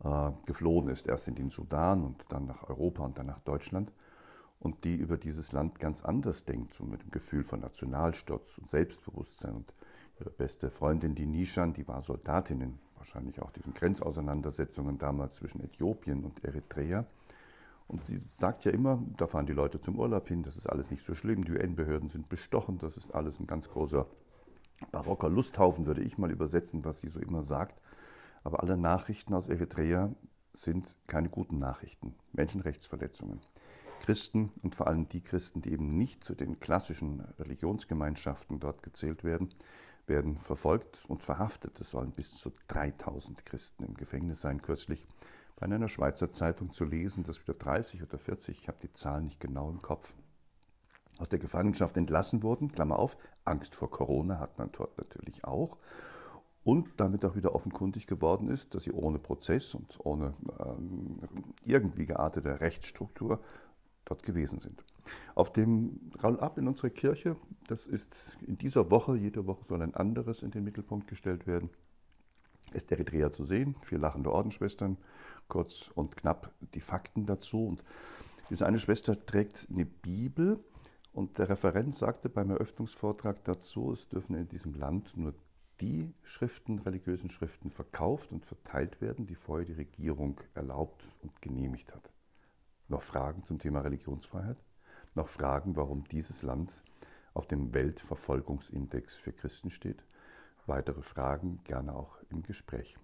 äh, 0.03 0.31
geflohen 0.45 0.87
ist, 0.87 1.07
erst 1.07 1.27
in 1.27 1.35
den 1.35 1.49
Sudan 1.49 2.03
und 2.03 2.23
dann 2.29 2.45
nach 2.45 2.69
Europa 2.69 3.03
und 3.03 3.17
dann 3.17 3.25
nach 3.25 3.39
Deutschland 3.39 3.91
und 4.61 4.83
die 4.83 4.95
über 4.95 5.17
dieses 5.17 5.51
Land 5.51 5.79
ganz 5.79 6.03
anders 6.03 6.45
denkt, 6.45 6.73
so 6.73 6.85
mit 6.85 7.01
dem 7.01 7.11
Gefühl 7.11 7.43
von 7.43 7.59
Nationalstolz 7.59 8.59
und 8.59 8.69
Selbstbewusstsein. 8.69 9.55
Und 9.55 9.73
ihre 10.19 10.29
beste 10.29 10.69
Freundin, 10.69 11.15
die 11.15 11.25
Nishan, 11.25 11.73
die 11.73 11.87
war 11.87 12.03
Soldatin 12.03 12.61
in 12.61 12.79
wahrscheinlich 12.95 13.41
auch 13.41 13.49
diesen 13.51 13.73
Grenzauseinandersetzungen 13.73 14.99
damals 14.99 15.37
zwischen 15.37 15.61
Äthiopien 15.61 16.23
und 16.23 16.45
Eritrea. 16.45 17.05
Und 17.91 18.05
sie 18.05 18.17
sagt 18.17 18.63
ja 18.63 18.71
immer, 18.71 19.03
da 19.17 19.27
fahren 19.27 19.45
die 19.45 19.51
Leute 19.51 19.81
zum 19.81 19.99
Urlaub 19.99 20.29
hin, 20.29 20.43
das 20.43 20.55
ist 20.55 20.65
alles 20.65 20.91
nicht 20.91 21.03
so 21.03 21.13
schlimm, 21.13 21.43
die 21.43 21.51
UN-Behörden 21.51 22.07
sind 22.07 22.29
bestochen, 22.29 22.77
das 22.77 22.95
ist 22.95 23.13
alles 23.13 23.37
ein 23.41 23.47
ganz 23.47 23.69
großer 23.69 24.07
barocker 24.93 25.29
Lusthaufen, 25.29 25.85
würde 25.85 26.01
ich 26.01 26.17
mal 26.17 26.31
übersetzen, 26.31 26.85
was 26.85 26.99
sie 26.99 27.09
so 27.09 27.19
immer 27.19 27.43
sagt. 27.43 27.81
Aber 28.45 28.63
alle 28.63 28.77
Nachrichten 28.77 29.33
aus 29.33 29.49
Eritrea 29.49 30.15
sind 30.53 30.95
keine 31.07 31.27
guten 31.27 31.57
Nachrichten, 31.57 32.15
Menschenrechtsverletzungen. 32.31 33.41
Christen 34.03 34.51
und 34.63 34.73
vor 34.73 34.87
allem 34.87 35.09
die 35.09 35.21
Christen, 35.21 35.61
die 35.61 35.73
eben 35.73 35.97
nicht 35.97 36.23
zu 36.23 36.33
den 36.33 36.61
klassischen 36.61 37.19
Religionsgemeinschaften 37.39 38.61
dort 38.61 38.83
gezählt 38.83 39.25
werden, 39.25 39.53
werden 40.07 40.37
verfolgt 40.37 41.03
und 41.09 41.23
verhaftet. 41.23 41.79
Es 41.81 41.91
sollen 41.91 42.11
bis 42.11 42.37
zu 42.37 42.53
3000 42.69 43.45
Christen 43.45 43.83
im 43.83 43.95
Gefängnis 43.95 44.39
sein. 44.39 44.61
Kürzlich 44.61 45.05
bei 45.61 45.67
einer 45.67 45.89
Schweizer 45.89 46.31
Zeitung 46.31 46.73
zu 46.73 46.85
lesen, 46.85 47.23
dass 47.23 47.39
wieder 47.39 47.53
30 47.53 48.01
oder 48.01 48.17
40, 48.17 48.57
ich 48.57 48.67
habe 48.67 48.79
die 48.81 48.91
Zahlen 48.93 49.25
nicht 49.25 49.39
genau 49.39 49.69
im 49.69 49.79
Kopf, 49.79 50.11
aus 51.19 51.29
der 51.29 51.37
Gefangenschaft 51.37 51.95
entlassen 51.97 52.41
wurden. 52.41 52.71
Klammer 52.71 52.97
auf, 52.97 53.15
Angst 53.45 53.75
vor 53.75 53.91
Corona 53.91 54.39
hat 54.39 54.57
man 54.57 54.71
dort 54.71 54.97
natürlich 54.97 55.45
auch. 55.45 55.77
Und 56.63 56.89
damit 56.97 57.23
auch 57.25 57.35
wieder 57.35 57.53
offenkundig 57.53 58.07
geworden 58.07 58.49
ist, 58.49 58.73
dass 58.73 58.85
sie 58.85 58.91
ohne 58.91 59.19
Prozess 59.19 59.75
und 59.75 59.99
ohne 60.03 60.33
ähm, 60.59 61.19
irgendwie 61.63 62.07
geartete 62.07 62.59
Rechtsstruktur 62.59 63.39
dort 64.05 64.23
gewesen 64.23 64.57
sind. 64.57 64.83
Auf 65.35 65.53
dem 65.53 66.11
Roll-up 66.23 66.57
in 66.57 66.67
unserer 66.67 66.89
Kirche, 66.89 67.35
das 67.67 67.85
ist 67.85 68.35
in 68.47 68.57
dieser 68.57 68.89
Woche, 68.89 69.15
jede 69.15 69.45
Woche 69.45 69.65
soll 69.65 69.83
ein 69.83 69.93
anderes 69.93 70.41
in 70.41 70.49
den 70.49 70.63
Mittelpunkt 70.63 71.07
gestellt 71.07 71.45
werden, 71.45 71.69
ist 72.73 72.91
Eritrea 72.91 73.31
zu 73.31 73.45
sehen, 73.45 73.75
vier 73.83 73.99
lachende 73.99 74.31
Ordensschwestern, 74.31 74.97
kurz 75.47 75.91
und 75.93 76.15
knapp 76.17 76.53
die 76.73 76.81
Fakten 76.81 77.25
dazu. 77.25 77.65
Und 77.67 77.83
diese 78.49 78.65
eine 78.65 78.79
Schwester 78.79 79.25
trägt 79.25 79.67
eine 79.69 79.85
Bibel 79.85 80.59
und 81.13 81.37
der 81.37 81.49
Referent 81.49 81.93
sagte 81.93 82.29
beim 82.29 82.51
Eröffnungsvortrag 82.51 83.43
dazu, 83.43 83.91
es 83.91 84.07
dürfen 84.07 84.35
in 84.35 84.47
diesem 84.47 84.73
Land 84.73 85.15
nur 85.17 85.33
die 85.81 86.13
Schriften, 86.23 86.79
religiösen 86.79 87.29
Schriften 87.29 87.71
verkauft 87.71 88.31
und 88.31 88.45
verteilt 88.45 89.01
werden, 89.01 89.25
die 89.25 89.35
vorher 89.35 89.65
die 89.65 89.73
Regierung 89.73 90.39
erlaubt 90.53 91.03
und 91.21 91.41
genehmigt 91.41 91.93
hat. 91.93 92.11
Noch 92.87 93.01
Fragen 93.01 93.43
zum 93.43 93.59
Thema 93.59 93.81
Religionsfreiheit? 93.81 94.63
Noch 95.15 95.27
Fragen, 95.27 95.75
warum 95.75 96.03
dieses 96.05 96.43
Land 96.43 96.83
auf 97.33 97.47
dem 97.47 97.73
Weltverfolgungsindex 97.73 99.15
für 99.15 99.33
Christen 99.33 99.71
steht? 99.71 100.03
Weitere 100.67 101.01
Fragen 101.01 101.59
gerne 101.63 101.95
auch 101.95 102.17
im 102.29 102.43
Gespräch. 102.43 102.95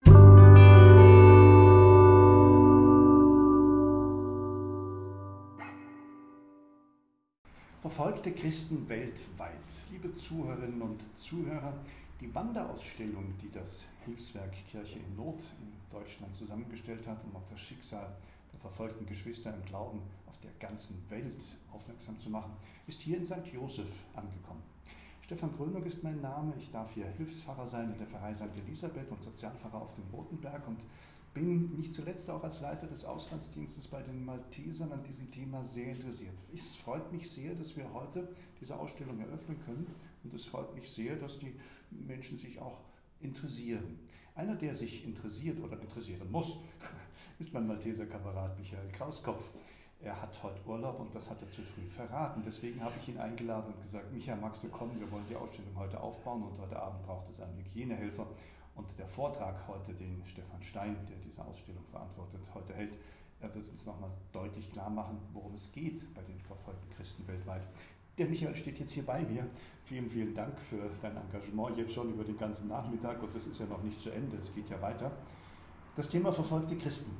Verfolgte 7.81 8.31
Christen 8.31 8.87
weltweit. 8.89 9.51
Liebe 9.91 10.15
Zuhörerinnen 10.15 10.81
und 10.81 11.01
Zuhörer, 11.17 11.73
die 12.19 12.33
Wanderausstellung, 12.33 13.35
die 13.41 13.51
das 13.51 13.85
Hilfswerk 14.05 14.53
Kirche 14.69 14.99
in 14.99 15.15
Not 15.15 15.39
in 15.61 15.71
Deutschland 15.91 16.35
zusammengestellt 16.35 17.07
hat, 17.07 17.23
um 17.23 17.35
auf 17.35 17.45
das 17.49 17.59
Schicksal 17.59 18.15
der 18.51 18.59
verfolgten 18.59 19.05
Geschwister 19.05 19.53
im 19.53 19.63
Glauben 19.65 20.01
auf 20.27 20.37
der 20.39 20.51
ganzen 20.59 21.03
Welt 21.09 21.43
aufmerksam 21.71 22.19
zu 22.19 22.29
machen, 22.29 22.51
ist 22.87 23.01
hier 23.01 23.17
in 23.17 23.25
St. 23.25 23.47
Josef 23.53 23.89
angekommen. 24.15 24.76
Stefan 25.27 25.51
Grönung 25.57 25.83
ist 25.83 26.01
mein 26.03 26.21
Name. 26.21 26.53
Ich 26.57 26.71
darf 26.71 26.93
hier 26.93 27.05
Hilfspfarrer 27.05 27.67
sein 27.67 27.91
in 27.91 27.97
der 27.97 28.07
Pfarrei 28.07 28.33
St. 28.33 28.43
Elisabeth 28.65 29.11
und 29.11 29.21
Sozialpfarrer 29.21 29.81
auf 29.81 29.93
dem 29.93 30.05
Rotenberg 30.13 30.65
und 30.65 30.79
bin 31.33 31.75
nicht 31.75 31.93
zuletzt 31.93 32.29
auch 32.29 32.41
als 32.45 32.61
Leiter 32.61 32.87
des 32.87 33.03
Auslandsdienstes 33.03 33.89
bei 33.89 34.01
den 34.01 34.23
Maltesern 34.23 34.89
an 34.89 35.03
diesem 35.03 35.29
Thema 35.29 35.65
sehr 35.65 35.91
interessiert. 35.91 36.31
Es 36.55 36.77
freut 36.77 37.11
mich 37.11 37.29
sehr, 37.29 37.55
dass 37.55 37.75
wir 37.75 37.93
heute 37.93 38.29
diese 38.61 38.79
Ausstellung 38.79 39.19
eröffnen 39.19 39.59
können 39.65 39.93
Und 40.23 40.33
es 40.33 40.45
freut 40.45 40.73
mich 40.73 40.89
sehr, 40.89 41.17
dass 41.17 41.39
die 41.39 41.53
Menschen 41.91 42.37
sich 42.37 42.61
auch 42.61 42.79
interessieren. 43.19 43.99
Einer, 44.33 44.55
der 44.55 44.73
sich 44.75 45.03
interessiert 45.03 45.59
oder 45.61 45.77
interessieren 45.81 46.31
muss, 46.31 46.57
ist 47.39 47.51
mein 47.51 47.67
Malteser 47.67 48.05
Kamerad 48.05 48.57
Michael 48.57 48.87
Krauskopf. 48.93 49.43
Er 49.99 50.21
hat 50.21 50.41
heute 50.43 50.61
Urlaub 50.67 50.99
und 50.99 51.13
das 51.15 51.29
hat 51.29 51.41
er 51.41 51.51
zu 51.51 51.61
früh 51.61 51.89
verraten. 51.89 52.43
Deswegen 52.45 52.81
habe 52.83 52.93
ich 53.01 53.09
ihn 53.09 53.17
eingeladen 53.17 53.73
und 53.73 53.81
gesagt, 53.81 54.11
Michael, 54.13 54.39
magst 54.39 54.63
du 54.63 54.69
kommen? 54.69 54.99
Wir 54.99 55.11
wollen 55.11 55.25
die 55.27 55.35
Ausstellung 55.35 55.75
heute 55.75 55.99
aufbauen 55.99 56.43
und 56.43 56.59
heute 56.59 56.79
Abend 56.79 57.03
braucht 57.03 57.29
es 57.29 57.41
einen 57.41 57.57
Hygienehelfer. 57.57 58.27
Und 58.75 58.87
der 58.99 59.07
Vortrag 59.07 59.67
heute, 59.67 59.93
den 59.93 60.21
Stefan 60.25 60.61
Stein, 60.61 60.95
der 61.09 61.17
diese 61.17 61.43
Ausstellung 61.43 61.83
verantwortet, 61.89 62.41
heute 62.53 62.75
hält, 62.75 62.93
er 63.39 63.53
wird 63.53 63.69
uns 63.69 63.85
nochmal 63.85 64.11
deutlich 64.31 64.71
klar 64.71 64.89
machen, 64.89 65.17
worum 65.33 65.55
es 65.55 65.71
geht 65.71 66.13
bei 66.13 66.21
den 66.21 66.39
verfolgten 66.41 66.89
Christen 66.95 67.27
weltweit. 67.27 67.63
Der 68.19 68.27
Michael 68.27 68.55
steht 68.55 68.79
jetzt 68.79 68.91
hier 68.91 69.05
bei 69.05 69.23
mir. 69.23 69.47
Vielen, 69.83 70.09
vielen 70.09 70.33
Dank 70.33 70.59
für 70.59 70.89
dein 71.01 71.17
Engagement 71.17 71.77
jetzt 71.77 71.93
schon 71.93 72.11
über 72.11 72.23
den 72.23 72.37
ganzen 72.37 72.67
Nachmittag 72.67 73.21
und 73.21 73.33
das 73.35 73.45
ist 73.45 73.59
ja 73.59 73.65
noch 73.65 73.81
nicht 73.83 74.01
zu 74.01 74.11
Ende, 74.11 74.37
es 74.37 74.53
geht 74.53 74.69
ja 74.69 74.81
weiter. 74.81 75.11
Das 75.95 76.09
Thema 76.09 76.31
verfolgte 76.31 76.75
Christen. 76.77 77.11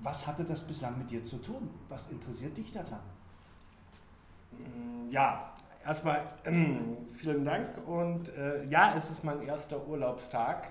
Was 0.00 0.26
hatte 0.26 0.44
das 0.44 0.62
bislang 0.62 0.98
mit 0.98 1.10
dir 1.10 1.22
zu 1.22 1.38
tun? 1.38 1.70
Was 1.88 2.10
interessiert 2.10 2.56
dich 2.56 2.70
daran? 2.72 3.00
Ja, 5.10 5.52
erstmal 5.84 6.24
äh, 6.44 6.76
vielen 7.16 7.44
Dank 7.44 7.86
und 7.86 8.28
äh, 8.30 8.64
ja, 8.66 8.94
es 8.96 9.10
ist 9.10 9.24
mein 9.24 9.42
erster 9.42 9.86
Urlaubstag, 9.86 10.70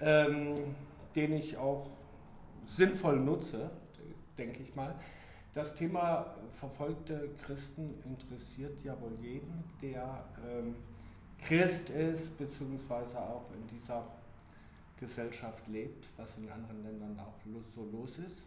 ähm, 0.00 0.74
den 1.14 1.32
ich 1.32 1.56
auch 1.56 1.86
sinnvoll 2.66 3.18
nutze, 3.18 3.70
denke 4.38 4.60
ich 4.60 4.74
mal. 4.76 4.94
Das 5.52 5.74
Thema 5.74 6.36
verfolgte 6.52 7.30
Christen 7.44 8.00
interessiert 8.04 8.82
ja 8.84 9.00
wohl 9.00 9.16
jeden, 9.20 9.64
der 9.82 10.24
ähm, 10.48 10.76
Christ 11.40 11.90
ist, 11.90 12.36
beziehungsweise 12.38 13.18
auch 13.18 13.50
in 13.52 13.66
dieser 13.66 14.06
Gesellschaft 14.98 15.66
lebt, 15.66 16.06
was 16.16 16.36
in 16.36 16.48
anderen 16.50 16.82
Ländern 16.84 17.18
auch 17.18 17.34
so 17.74 17.84
los 17.90 18.18
ist. 18.18 18.44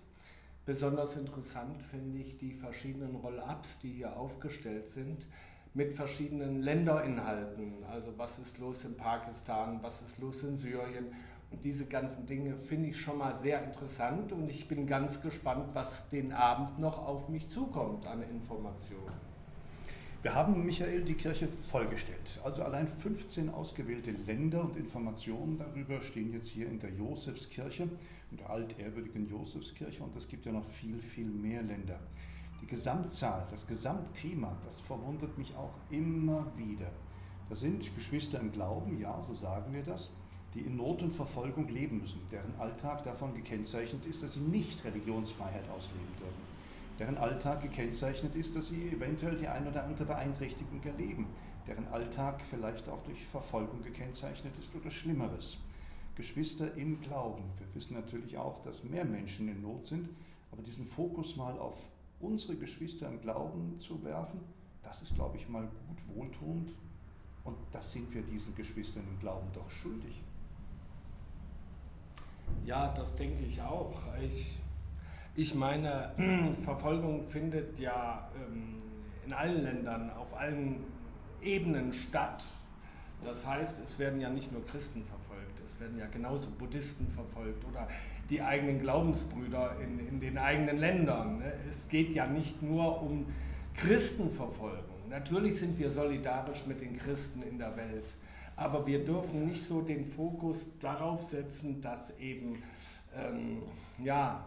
Besonders 0.66 1.18
interessant 1.18 1.82
finde 1.84 2.20
ich 2.20 2.38
die 2.38 2.54
verschiedenen 2.54 3.16
Roll-ups, 3.16 3.80
die 3.80 3.92
hier 3.92 4.16
aufgestellt 4.16 4.88
sind, 4.88 5.28
mit 5.74 5.94
verschiedenen 5.94 6.62
Länderinhalten. 6.62 7.84
Also 7.92 8.14
was 8.18 8.40
ist 8.40 8.60
los 8.60 8.86
in 8.86 8.96
Pakistan, 8.96 9.80
was 9.82 10.02
ist 10.02 10.20
los 10.20 10.44
in 10.44 10.56
Syrien 10.56 11.08
diese 11.62 11.86
ganzen 11.86 12.26
Dinge 12.26 12.56
finde 12.58 12.90
ich 12.90 13.00
schon 13.00 13.18
mal 13.18 13.36
sehr 13.36 13.64
interessant 13.64 14.32
und 14.32 14.50
ich 14.50 14.68
bin 14.68 14.88
ganz 14.88 15.22
gespannt, 15.22 15.70
was 15.74 16.10
den 16.10 16.32
Abend 16.34 16.80
noch 16.80 17.06
auf 17.06 17.30
mich 17.30 17.48
zukommt 17.48 18.06
an 18.08 18.24
Informationen. 18.24 19.34
Wir 20.22 20.34
haben, 20.34 20.66
Michael, 20.66 21.04
die 21.04 21.16
Kirche 21.16 21.50
vollgestellt. 21.50 22.40
Also 22.46 22.64
allein 22.64 22.88
15 22.88 23.50
ausgewählte 23.50 24.12
Länder 24.12 24.64
und 24.64 24.78
Informationen 24.78 25.58
darüber 25.58 26.02
stehen 26.02 26.32
jetzt 26.32 26.48
hier 26.48 26.68
in 26.68 26.80
der 26.80 26.92
Josefskirche, 26.92 27.90
der 28.38 28.50
altehrwürdigen 28.50 29.28
Josefskirche. 29.28 30.04
Und 30.04 30.16
es 30.16 30.28
gibt 30.28 30.46
ja 30.46 30.52
noch 30.52 30.66
viel, 30.66 31.00
viel 31.00 31.28
mehr 31.28 31.64
Länder. 31.64 32.00
Die 32.62 32.68
Gesamtzahl, 32.68 33.46
das 33.52 33.68
Gesamtthema, 33.68 34.56
das 34.66 34.80
verwundert 34.80 35.38
mich 35.38 35.56
auch 35.56 35.74
immer 35.90 36.46
wieder. 36.56 36.92
Da 37.50 37.56
sind 37.56 37.94
Geschwister 37.96 38.40
im 38.40 38.52
Glauben, 38.52 39.00
ja, 39.00 39.22
so 39.28 39.34
sagen 39.34 39.74
wir 39.74 39.84
das 39.84 40.12
die 40.54 40.62
in 40.62 40.76
Not 40.76 41.02
und 41.02 41.12
Verfolgung 41.12 41.68
leben 41.68 42.00
müssen, 42.00 42.22
deren 42.32 42.54
Alltag 42.60 43.04
davon 43.04 43.34
gekennzeichnet 43.34 44.06
ist, 44.06 44.22
dass 44.22 44.34
sie 44.34 44.40
nicht 44.40 44.84
Religionsfreiheit 44.84 45.68
ausleben 45.70 46.16
dürfen, 46.20 46.44
deren 47.00 47.18
Alltag 47.18 47.62
gekennzeichnet 47.62 48.36
ist, 48.36 48.56
dass 48.56 48.68
sie 48.68 48.90
eventuell 48.90 49.36
die 49.38 49.48
ein 49.48 49.68
oder 49.68 49.84
andere 49.84 50.06
Beeinträchtigung 50.06 50.82
erleben, 50.84 51.28
deren 51.68 51.88
Alltag 51.88 52.42
vielleicht 52.50 52.88
auch 52.88 53.02
durch 53.04 53.26
Verfolgung 53.26 53.82
gekennzeichnet 53.82 54.54
ist 54.60 54.76
oder 54.76 54.92
Schlimmeres. 54.92 55.58
Geschwister 56.16 56.76
im 56.76 57.00
Glauben. 57.02 57.44
Wir 57.58 57.74
wissen 57.76 57.96
natürlich 57.96 58.38
auch, 58.38 58.62
dass 58.64 58.84
mehr 58.84 59.06
Menschen 59.06 59.48
in 59.48 59.62
Not 59.62 59.86
sind, 59.86 60.10
aber 60.52 60.62
diesen 60.62 60.86
Fokus 60.86 61.36
mal 61.36 61.58
auf 61.58 61.78
unsere 62.20 62.56
Geschwister 62.56 63.08
im 63.10 63.20
Glauben 63.22 63.80
zu 63.80 64.04
werfen, 64.04 64.40
das 64.84 65.02
ist, 65.02 65.16
glaube 65.16 65.38
ich, 65.38 65.50
mal 65.50 65.68
gut 65.88 66.16
wohltuend 66.16 66.72
und 67.44 67.58
das 67.72 67.92
sind 67.92 68.14
wir 68.14 68.22
diesen 68.22 68.56
Geschwistern 68.56 69.04
im 69.10 69.20
Glauben 69.20 69.48
doch 69.54 69.70
schuldig. 69.70 70.22
Ja, 72.66 72.94
das 72.94 73.16
denke 73.16 73.44
ich 73.44 73.62
auch. 73.62 73.94
Ich, 74.22 74.58
ich 75.36 75.56
meine, 75.56 76.14
Verfolgung 76.62 77.24
findet 77.24 77.80
ja 77.80 78.30
ähm, 78.36 78.78
in 79.26 79.34
allen 79.34 79.64
Ländern, 79.64 80.10
auf 80.12 80.34
allen 80.36 80.84
Ebenen 81.42 81.92
statt. 81.92 82.46
Das 83.24 83.46
heißt, 83.46 83.80
es 83.80 84.00
werden 84.00 84.20
ja 84.20 84.30
nicht 84.30 84.52
nur 84.52 84.66
Christen 84.66 85.04
verfolgt, 85.04 85.23
es 85.66 85.80
werden 85.80 85.98
ja 85.98 86.08
genauso 86.08 86.50
Buddhisten 86.50 87.08
verfolgt 87.08 87.66
oder 87.66 87.88
die 88.30 88.42
eigenen 88.42 88.80
Glaubensbrüder 88.80 89.78
in, 89.82 90.00
in 90.08 90.20
den 90.20 90.38
eigenen 90.38 90.78
Ländern. 90.78 91.40
Ne? 91.40 91.54
Es 91.68 91.90
geht 91.90 92.16
ja 92.16 92.26
nicht 92.26 92.62
nur 92.62 93.02
um 93.02 93.26
Christenverfolgung. 93.76 95.10
Natürlich 95.10 95.60
sind 95.60 95.78
wir 95.78 95.90
solidarisch 95.90 96.66
mit 96.66 96.82
den 96.82 96.96
Christen 96.98 97.42
in 97.44 97.58
der 97.58 97.76
Welt. 97.76 98.16
Aber 98.56 98.86
wir 98.86 99.04
dürfen 99.04 99.46
nicht 99.46 99.64
so 99.64 99.82
den 99.82 100.06
Fokus 100.06 100.70
darauf 100.80 101.22
setzen, 101.22 101.82
dass 101.82 102.18
eben, 102.20 102.62
ähm, 103.16 103.64
ja, 104.04 104.46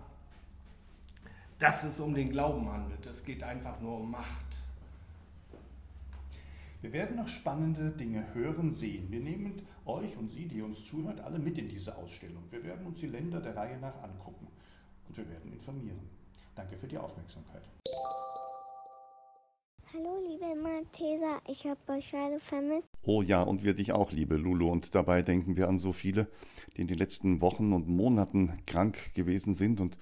dass 1.59 1.85
es 1.85 1.99
um 1.99 2.15
den 2.15 2.31
Glauben 2.31 2.71
handelt. 2.71 3.05
Es 3.07 3.25
geht 3.25 3.43
einfach 3.43 3.81
nur 3.81 4.01
um 4.01 4.11
Macht. 4.11 4.47
Wir 6.83 6.93
werden 6.93 7.17
noch 7.17 7.29
spannende 7.29 7.91
Dinge 7.91 8.35
hören, 8.35 8.71
sehen. 8.71 9.11
Wir 9.11 9.21
nehmen 9.21 9.63
euch 9.87 10.17
und 10.17 10.31
Sie, 10.31 10.47
die 10.47 10.61
uns 10.61 10.85
zuhört, 10.85 11.21
alle 11.21 11.39
mit 11.39 11.57
in 11.59 11.69
diese 11.69 11.97
Ausstellung. 11.97 12.45
Wir 12.51 12.63
werden 12.65 12.87
uns 12.87 13.01
die 13.01 13.07
Länder 13.07 13.41
der 13.41 13.57
Reihe 13.57 13.79
nach 13.79 14.03
angucken 14.03 14.47
und 15.09 15.17
wir 15.17 15.29
werden 15.29 15.53
informieren. 15.53 15.99
Danke 16.55 16.77
für 16.77 16.87
die 16.87 16.99
Aufmerksamkeit. 16.99 17.63
Hallo, 19.93 20.19
liebe 20.29 20.55
Malteser, 20.61 21.41
ich 21.47 21.67
habe 21.67 21.81
euch 21.93 22.13
alle 22.13 22.41
vermisst. 22.41 22.89
Oh 23.03 23.23
ja, 23.23 23.43
und 23.43 23.65
wir 23.65 23.73
dich 23.73 23.93
auch, 23.93 24.13
liebe 24.13 24.37
Lulu. 24.37 24.71
Und 24.71 24.95
dabei 24.95 25.23
denken 25.23 25.57
wir 25.57 25.69
an 25.69 25.79
so 25.79 25.93
viele, 25.93 26.29
die 26.77 26.83
in 26.83 26.89
den 26.89 26.99
letzten 26.99 27.41
Wochen 27.41 27.73
und 27.73 27.89
Monaten 27.89 28.53
krank 28.67 29.15
gewesen 29.15 29.55
sind 29.55 29.81
und 29.81 29.97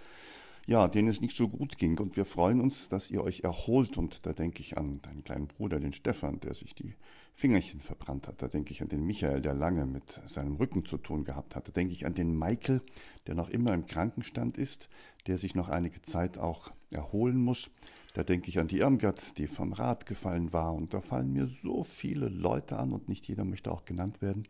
ja, 0.67 0.89
denen 0.89 1.09
es 1.09 1.21
nicht 1.21 1.37
so 1.37 1.49
gut 1.49 1.79
ging. 1.79 1.99
Und 1.99 2.17
wir 2.17 2.25
freuen 2.25 2.61
uns, 2.61 2.89
dass 2.89 3.11
ihr 3.11 3.23
euch 3.23 3.41
erholt. 3.41 3.97
Und 3.97 4.27
da 4.27 4.33
denke 4.33 4.61
ich 4.61 4.79
an 4.79 5.01
deinen 5.03 5.25
kleinen 5.25 5.49
Bruder, 5.49 5.81
den 5.81 5.93
Stefan, 5.93 6.41
der 6.41 6.55
sich 6.55 6.75
die 6.75 6.95
Fingerchen 7.35 7.81
verbrannt 7.81 8.29
hat. 8.29 8.41
Da 8.43 8.49
denke 8.49 8.73
ich 8.73 8.81
an 8.81 8.89
den 8.89 9.05
Michael, 9.05 9.41
der 9.41 9.55
lange 9.55 9.87
mit 9.87 10.21
seinem 10.27 10.57
Rücken 10.57 10.85
zu 10.85 10.97
tun 10.97 11.25
gehabt 11.25 11.57
hat. 11.57 11.69
Da 11.69 11.73
denke 11.73 11.93
ich 11.93 12.07
an 12.07 12.15
den 12.15 12.39
Michael, 12.39 12.81
der 13.27 13.35
noch 13.35 13.51
immer 13.51 13.75
im 13.75 13.87
Krankenstand 13.87 14.57
ist, 14.57 14.89
der 15.27 15.39
sich 15.39 15.55
noch 15.55 15.69
einige 15.69 16.01
Zeit 16.03 16.39
auch 16.39 16.71
erholen 16.93 17.43
muss. 17.43 17.71
Da 18.15 18.23
denke 18.23 18.49
ich 18.49 18.61
an 18.61 18.69
die 18.69 18.79
Irmgard, 18.79 19.37
die 19.39 19.49
vom 19.49 19.73
Rad 19.73 20.07
gefallen 20.07 20.53
war. 20.53 20.73
Und 20.75 20.95
da 20.95 21.01
fallen 21.01 21.33
mir 21.33 21.47
so 21.47 21.83
viele 21.83 22.29
Leute 22.29 22.79
an 22.79 22.93
und 22.93 23.09
nicht 23.09 23.27
jeder 23.27 23.45
möchte 23.45 23.73
auch 23.73 23.85
genannt 23.85 24.23
werden. 24.23 24.47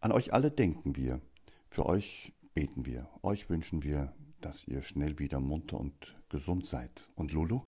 An 0.00 0.12
euch 0.12 0.32
alle 0.32 0.50
denken 0.50 0.96
wir. 0.96 1.20
Für 1.68 1.86
euch 1.86 2.32
beten 2.54 2.86
wir. 2.86 3.08
Euch 3.22 3.50
wünschen 3.50 3.82
wir, 3.82 4.12
dass 4.44 4.66
ihr 4.68 4.82
schnell 4.82 5.18
wieder 5.18 5.40
munter 5.40 5.80
und 5.80 5.94
gesund 6.28 6.66
seid. 6.66 7.08
Und 7.16 7.32
Lulu? 7.32 7.62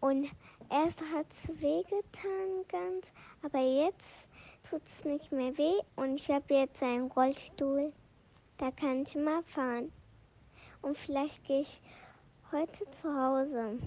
Und 0.00 0.30
erst 0.70 1.00
hat 1.14 1.26
es 1.30 1.48
wehgetan 1.60 2.64
ganz, 2.68 3.06
aber 3.42 3.60
jetzt 3.60 4.26
tut 4.68 4.82
es 4.86 5.04
nicht 5.04 5.30
mehr 5.30 5.56
weh 5.58 5.80
und 5.96 6.16
ich 6.16 6.28
habe 6.28 6.54
jetzt 6.54 6.82
einen 6.82 7.10
Rollstuhl. 7.10 7.92
Da 8.58 8.70
kann 8.70 9.02
ich 9.02 9.14
mal 9.14 9.42
fahren. 9.44 9.92
Und 10.82 10.96
vielleicht 10.96 11.44
gehe 11.44 11.62
ich 11.62 11.80
heute 12.52 12.90
zu 13.02 13.08
Hause. 13.08 13.78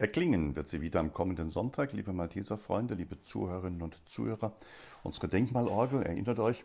Erklingen 0.00 0.54
wird 0.54 0.68
sie 0.68 0.80
wieder 0.80 1.00
am 1.00 1.12
kommenden 1.12 1.50
Sonntag, 1.50 1.92
liebe 1.92 2.12
Malteser 2.12 2.56
Freunde, 2.56 2.94
liebe 2.94 3.20
Zuhörerinnen 3.20 3.82
und 3.82 4.00
Zuhörer. 4.08 4.54
Unsere 5.02 5.26
Denkmalorgel, 5.26 6.04
erinnert 6.04 6.38
euch, 6.38 6.64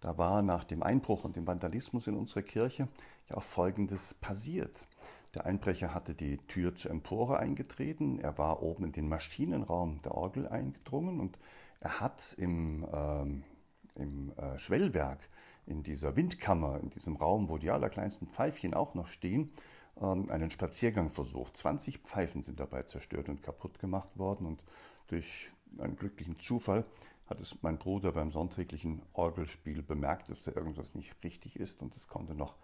da 0.00 0.18
war 0.18 0.42
nach 0.42 0.64
dem 0.64 0.82
Einbruch 0.82 1.22
und 1.22 1.36
dem 1.36 1.46
Vandalismus 1.46 2.08
in 2.08 2.16
unserer 2.16 2.42
Kirche 2.42 2.88
ja 3.28 3.36
auch 3.36 3.44
Folgendes 3.44 4.14
passiert. 4.14 4.88
Der 5.32 5.46
Einbrecher 5.46 5.94
hatte 5.94 6.16
die 6.16 6.38
Tür 6.48 6.74
zur 6.74 6.90
Empore 6.90 7.38
eingetreten, 7.38 8.18
er 8.18 8.36
war 8.36 8.64
oben 8.64 8.86
in 8.86 8.92
den 8.92 9.08
Maschinenraum 9.08 10.02
der 10.02 10.16
Orgel 10.16 10.48
eingedrungen 10.48 11.20
und 11.20 11.38
er 11.78 12.00
hat 12.00 12.34
im, 12.36 12.84
ähm, 12.92 13.44
im 13.94 14.32
äh, 14.32 14.58
Schwellwerk, 14.58 15.20
in 15.66 15.84
dieser 15.84 16.16
Windkammer, 16.16 16.80
in 16.80 16.90
diesem 16.90 17.14
Raum, 17.14 17.48
wo 17.48 17.58
die 17.58 17.70
allerkleinsten 17.70 18.26
Pfeifchen 18.26 18.74
auch 18.74 18.94
noch 18.94 19.06
stehen, 19.06 19.52
einen 19.96 20.50
Spaziergang 20.50 21.10
versucht. 21.10 21.56
20 21.56 21.98
Pfeifen 21.98 22.42
sind 22.42 22.58
dabei 22.60 22.82
zerstört 22.82 23.28
und 23.28 23.42
kaputt 23.42 23.78
gemacht 23.78 24.18
worden 24.18 24.46
und 24.46 24.64
durch 25.08 25.50
einen 25.78 25.96
glücklichen 25.96 26.38
Zufall 26.38 26.84
hat 27.26 27.40
es 27.40 27.62
mein 27.62 27.78
Bruder 27.78 28.12
beim 28.12 28.30
sonntäglichen 28.30 29.02
Orgelspiel 29.12 29.82
bemerkt, 29.82 30.28
dass 30.28 30.42
da 30.42 30.52
irgendwas 30.52 30.94
nicht 30.94 31.22
richtig 31.24 31.58
ist 31.58 31.80
und 31.82 31.96
es 31.96 32.08
konnte 32.08 32.34
noch 32.34 32.56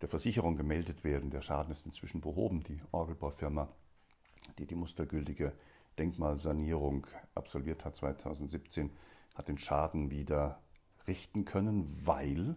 der 0.00 0.08
Versicherung 0.08 0.56
gemeldet 0.56 1.04
werden. 1.04 1.30
Der 1.30 1.42
Schaden 1.42 1.72
ist 1.72 1.86
inzwischen 1.86 2.20
behoben. 2.20 2.62
Die 2.62 2.80
Orgelbaufirma 2.92 3.68
die 4.58 4.66
die 4.66 4.74
mustergültige 4.74 5.52
Denkmalsanierung 5.98 7.06
absolviert 7.34 7.84
hat 7.84 7.96
2017, 7.96 8.90
hat 9.34 9.48
den 9.48 9.58
Schaden 9.58 10.10
wieder 10.10 10.60
richten 11.06 11.44
können, 11.44 11.88
weil, 12.04 12.56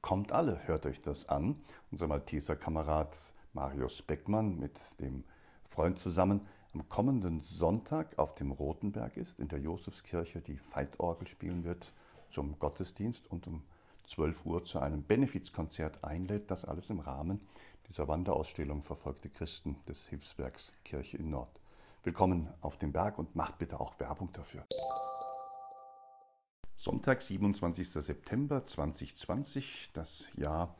kommt 0.00 0.32
alle, 0.32 0.66
hört 0.66 0.86
euch 0.86 1.00
das 1.00 1.28
an, 1.28 1.62
unser 1.90 2.06
Malteser 2.06 2.56
Kamerad 2.56 3.34
Marius 3.54 4.02
Beckmann 4.02 4.58
mit 4.58 4.78
dem 5.00 5.24
Freund 5.70 5.98
zusammen 5.98 6.40
am 6.72 6.88
kommenden 6.88 7.40
Sonntag 7.40 8.18
auf 8.18 8.34
dem 8.34 8.50
Rotenberg 8.50 9.16
ist, 9.16 9.38
in 9.38 9.46
der 9.48 9.60
Josefskirche 9.60 10.40
die 10.40 10.56
Feitorgel 10.56 11.28
spielen 11.28 11.64
wird 11.64 11.92
zum 12.30 12.58
Gottesdienst 12.58 13.30
und 13.30 13.46
um 13.46 13.62
12 14.08 14.44
Uhr 14.44 14.64
zu 14.64 14.80
einem 14.80 15.04
Benefizkonzert 15.04 16.02
einlädt. 16.02 16.50
Das 16.50 16.64
alles 16.64 16.90
im 16.90 16.98
Rahmen 16.98 17.40
dieser 17.88 18.08
Wanderausstellung 18.08 18.82
Verfolgte 18.82 19.30
Christen 19.30 19.76
des 19.86 20.04
Hilfswerks 20.08 20.72
Kirche 20.84 21.18
in 21.18 21.30
Nord. 21.30 21.60
Willkommen 22.02 22.52
auf 22.60 22.76
dem 22.76 22.92
Berg 22.92 23.18
und 23.18 23.36
macht 23.36 23.58
bitte 23.58 23.78
auch 23.78 23.98
Werbung 24.00 24.32
dafür. 24.32 24.66
Sonntag, 26.76 27.22
27. 27.22 27.88
September 27.88 28.64
2020, 28.64 29.90
das 29.94 30.26
Jahr, 30.34 30.74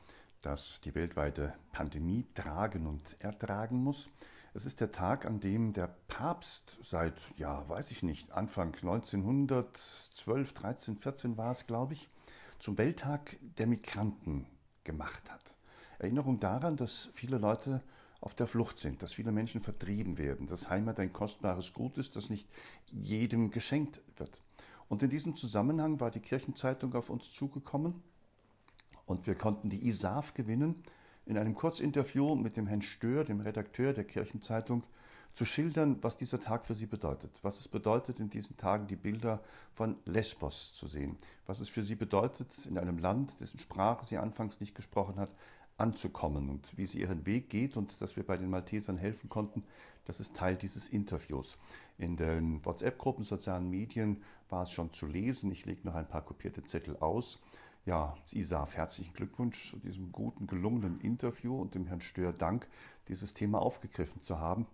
das 0.44 0.80
die 0.82 0.94
weltweite 0.94 1.54
Pandemie 1.72 2.26
tragen 2.34 2.86
und 2.86 3.02
ertragen 3.20 3.82
muss. 3.82 4.10
Es 4.52 4.66
ist 4.66 4.80
der 4.80 4.92
Tag, 4.92 5.24
an 5.24 5.40
dem 5.40 5.72
der 5.72 5.88
Papst 6.06 6.78
seit, 6.82 7.14
ja, 7.36 7.66
weiß 7.68 7.90
ich 7.90 8.02
nicht, 8.02 8.30
Anfang 8.30 8.74
1912, 8.74 10.52
13, 10.52 10.96
14 10.98 11.36
war 11.38 11.50
es, 11.50 11.66
glaube 11.66 11.94
ich, 11.94 12.10
zum 12.58 12.76
Welttag 12.76 13.36
der 13.56 13.66
Migranten 13.66 14.46
gemacht 14.84 15.30
hat. 15.30 15.56
Erinnerung 15.98 16.40
daran, 16.40 16.76
dass 16.76 17.08
viele 17.14 17.38
Leute 17.38 17.82
auf 18.20 18.34
der 18.34 18.46
Flucht 18.46 18.78
sind, 18.78 19.02
dass 19.02 19.14
viele 19.14 19.32
Menschen 19.32 19.62
vertrieben 19.62 20.18
werden, 20.18 20.46
dass 20.46 20.68
Heimat 20.68 21.00
ein 21.00 21.12
kostbares 21.12 21.72
Gut 21.72 21.96
ist, 21.96 22.16
das 22.16 22.28
nicht 22.28 22.48
jedem 22.92 23.50
geschenkt 23.50 24.02
wird. 24.16 24.42
Und 24.88 25.02
in 25.02 25.10
diesem 25.10 25.36
Zusammenhang 25.36 26.00
war 26.00 26.10
die 26.10 26.20
Kirchenzeitung 26.20 26.94
auf 26.94 27.08
uns 27.08 27.32
zugekommen 27.32 28.02
und 29.06 29.26
wir 29.26 29.34
konnten 29.34 29.70
die 29.70 29.88
ISAF 29.88 30.34
gewinnen, 30.34 30.82
in 31.26 31.38
einem 31.38 31.54
Kurzinterview 31.54 32.34
mit 32.34 32.56
dem 32.56 32.66
Herrn 32.66 32.82
Stör, 32.82 33.24
dem 33.24 33.40
Redakteur 33.40 33.92
der 33.92 34.04
Kirchenzeitung, 34.04 34.84
zu 35.32 35.44
schildern, 35.44 35.98
was 36.02 36.16
dieser 36.16 36.40
Tag 36.40 36.64
für 36.64 36.74
sie 36.74 36.86
bedeutet, 36.86 37.32
was 37.42 37.58
es 37.58 37.66
bedeutet, 37.66 38.20
in 38.20 38.30
diesen 38.30 38.56
Tagen 38.56 38.86
die 38.86 38.96
Bilder 38.96 39.42
von 39.74 39.96
Lesbos 40.04 40.74
zu 40.74 40.86
sehen, 40.86 41.16
was 41.46 41.60
es 41.60 41.68
für 41.68 41.82
sie 41.82 41.96
bedeutet, 41.96 42.48
in 42.66 42.78
einem 42.78 42.98
Land, 42.98 43.40
dessen 43.40 43.58
Sprache 43.58 44.06
sie 44.06 44.18
anfangs 44.18 44.60
nicht 44.60 44.76
gesprochen 44.76 45.16
hat, 45.16 45.30
anzukommen 45.76 46.50
und 46.50 46.78
wie 46.78 46.86
sie 46.86 47.00
ihren 47.00 47.26
Weg 47.26 47.50
geht 47.50 47.76
und 47.76 48.00
dass 48.00 48.14
wir 48.14 48.24
bei 48.24 48.36
den 48.36 48.48
Maltesern 48.48 48.96
helfen 48.96 49.28
konnten, 49.28 49.64
das 50.04 50.20
ist 50.20 50.36
Teil 50.36 50.56
dieses 50.56 50.88
Interviews. 50.88 51.58
In 51.98 52.16
den 52.16 52.64
WhatsApp-Gruppen, 52.64 53.24
sozialen 53.24 53.70
Medien 53.70 54.22
war 54.50 54.64
es 54.64 54.70
schon 54.70 54.92
zu 54.92 55.06
lesen. 55.06 55.50
Ich 55.50 55.64
lege 55.64 55.84
noch 55.84 55.94
ein 55.94 56.08
paar 56.08 56.22
kopierte 56.22 56.62
Zettel 56.62 56.96
aus. 56.98 57.40
Ja, 57.86 58.16
Isaf, 58.32 58.76
herzlichen 58.76 59.12
Glückwunsch 59.12 59.68
zu 59.68 59.76
diesem 59.76 60.10
guten, 60.10 60.46
gelungenen 60.46 61.00
Interview 61.00 61.60
und 61.60 61.74
dem 61.74 61.86
Herrn 61.86 62.00
Stör 62.00 62.32
Dank, 62.32 62.66
dieses 63.08 63.34
Thema 63.34 63.60
aufgegriffen 63.60 64.22
zu 64.22 64.38
haben. 64.38 64.66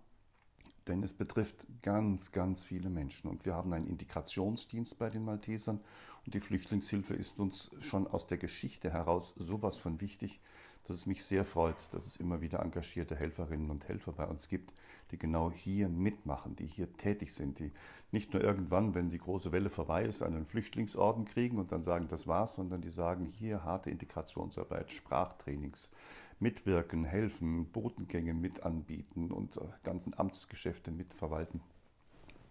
Denn 0.87 1.03
es 1.03 1.11
betrifft 1.11 1.65
ganz, 1.81 2.31
ganz 2.31 2.63
viele 2.63 2.89
Menschen. 2.89 3.29
Und 3.29 3.45
wir 3.45 3.53
haben 3.53 3.73
einen 3.73 3.87
Integrationsdienst 3.87 4.97
bei 4.97 5.09
den 5.09 5.25
Maltesern. 5.25 5.81
Und 6.25 6.35
die 6.35 6.39
Flüchtlingshilfe 6.39 7.13
ist 7.13 7.37
uns 7.37 7.69
schon 7.81 8.07
aus 8.07 8.27
der 8.27 8.37
Geschichte 8.37 8.91
heraus 8.91 9.33
sowas 9.35 9.75
von 9.75 9.99
wichtig, 9.99 10.39
dass 10.85 10.95
es 10.97 11.05
mich 11.05 11.23
sehr 11.23 11.45
freut, 11.45 11.75
dass 11.91 12.05
es 12.05 12.15
immer 12.17 12.41
wieder 12.41 12.59
engagierte 12.59 13.15
Helferinnen 13.15 13.69
und 13.69 13.87
Helfer 13.87 14.11
bei 14.11 14.25
uns 14.25 14.47
gibt, 14.47 14.73
die 15.11 15.17
genau 15.17 15.51
hier 15.51 15.89
mitmachen, 15.89 16.55
die 16.55 16.65
hier 16.65 16.91
tätig 16.93 17.33
sind, 17.33 17.59
die 17.59 17.71
nicht 18.11 18.33
nur 18.33 18.43
irgendwann, 18.43 18.95
wenn 18.95 19.09
die 19.09 19.17
große 19.17 19.51
Welle 19.51 19.69
vorbei 19.69 20.03
ist, 20.03 20.23
einen 20.23 20.45
Flüchtlingsorden 20.45 21.25
kriegen 21.25 21.59
und 21.59 21.71
dann 21.71 21.83
sagen, 21.83 22.07
das 22.07 22.27
war's, 22.27 22.55
sondern 22.55 22.81
die 22.81 22.89
sagen, 22.89 23.25
hier 23.25 23.63
harte 23.63 23.89
Integrationsarbeit, 23.89 24.91
Sprachtrainings, 24.91 25.91
mitwirken, 26.39 27.05
helfen, 27.05 27.65
Botengänge 27.67 28.33
mit 28.33 28.63
anbieten 28.63 29.31
und 29.31 29.57
äh, 29.57 29.61
ganzen 29.83 30.17
Amtsgeschäfte 30.17 30.91
mitverwalten. 30.91 31.61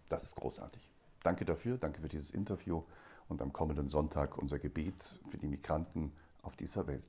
Das 0.08 0.22
ist 0.22 0.36
großartig. 0.36 0.88
Danke 1.22 1.44
dafür, 1.44 1.76
danke 1.76 2.00
für 2.00 2.08
dieses 2.08 2.30
Interview 2.30 2.82
und 3.28 3.42
am 3.42 3.52
kommenden 3.52 3.88
Sonntag 3.88 4.38
unser 4.38 4.58
Gebet 4.58 4.94
für 5.30 5.38
die 5.38 5.46
Migranten 5.46 6.12
auf 6.42 6.56
dieser 6.56 6.86
Welt. 6.86 7.04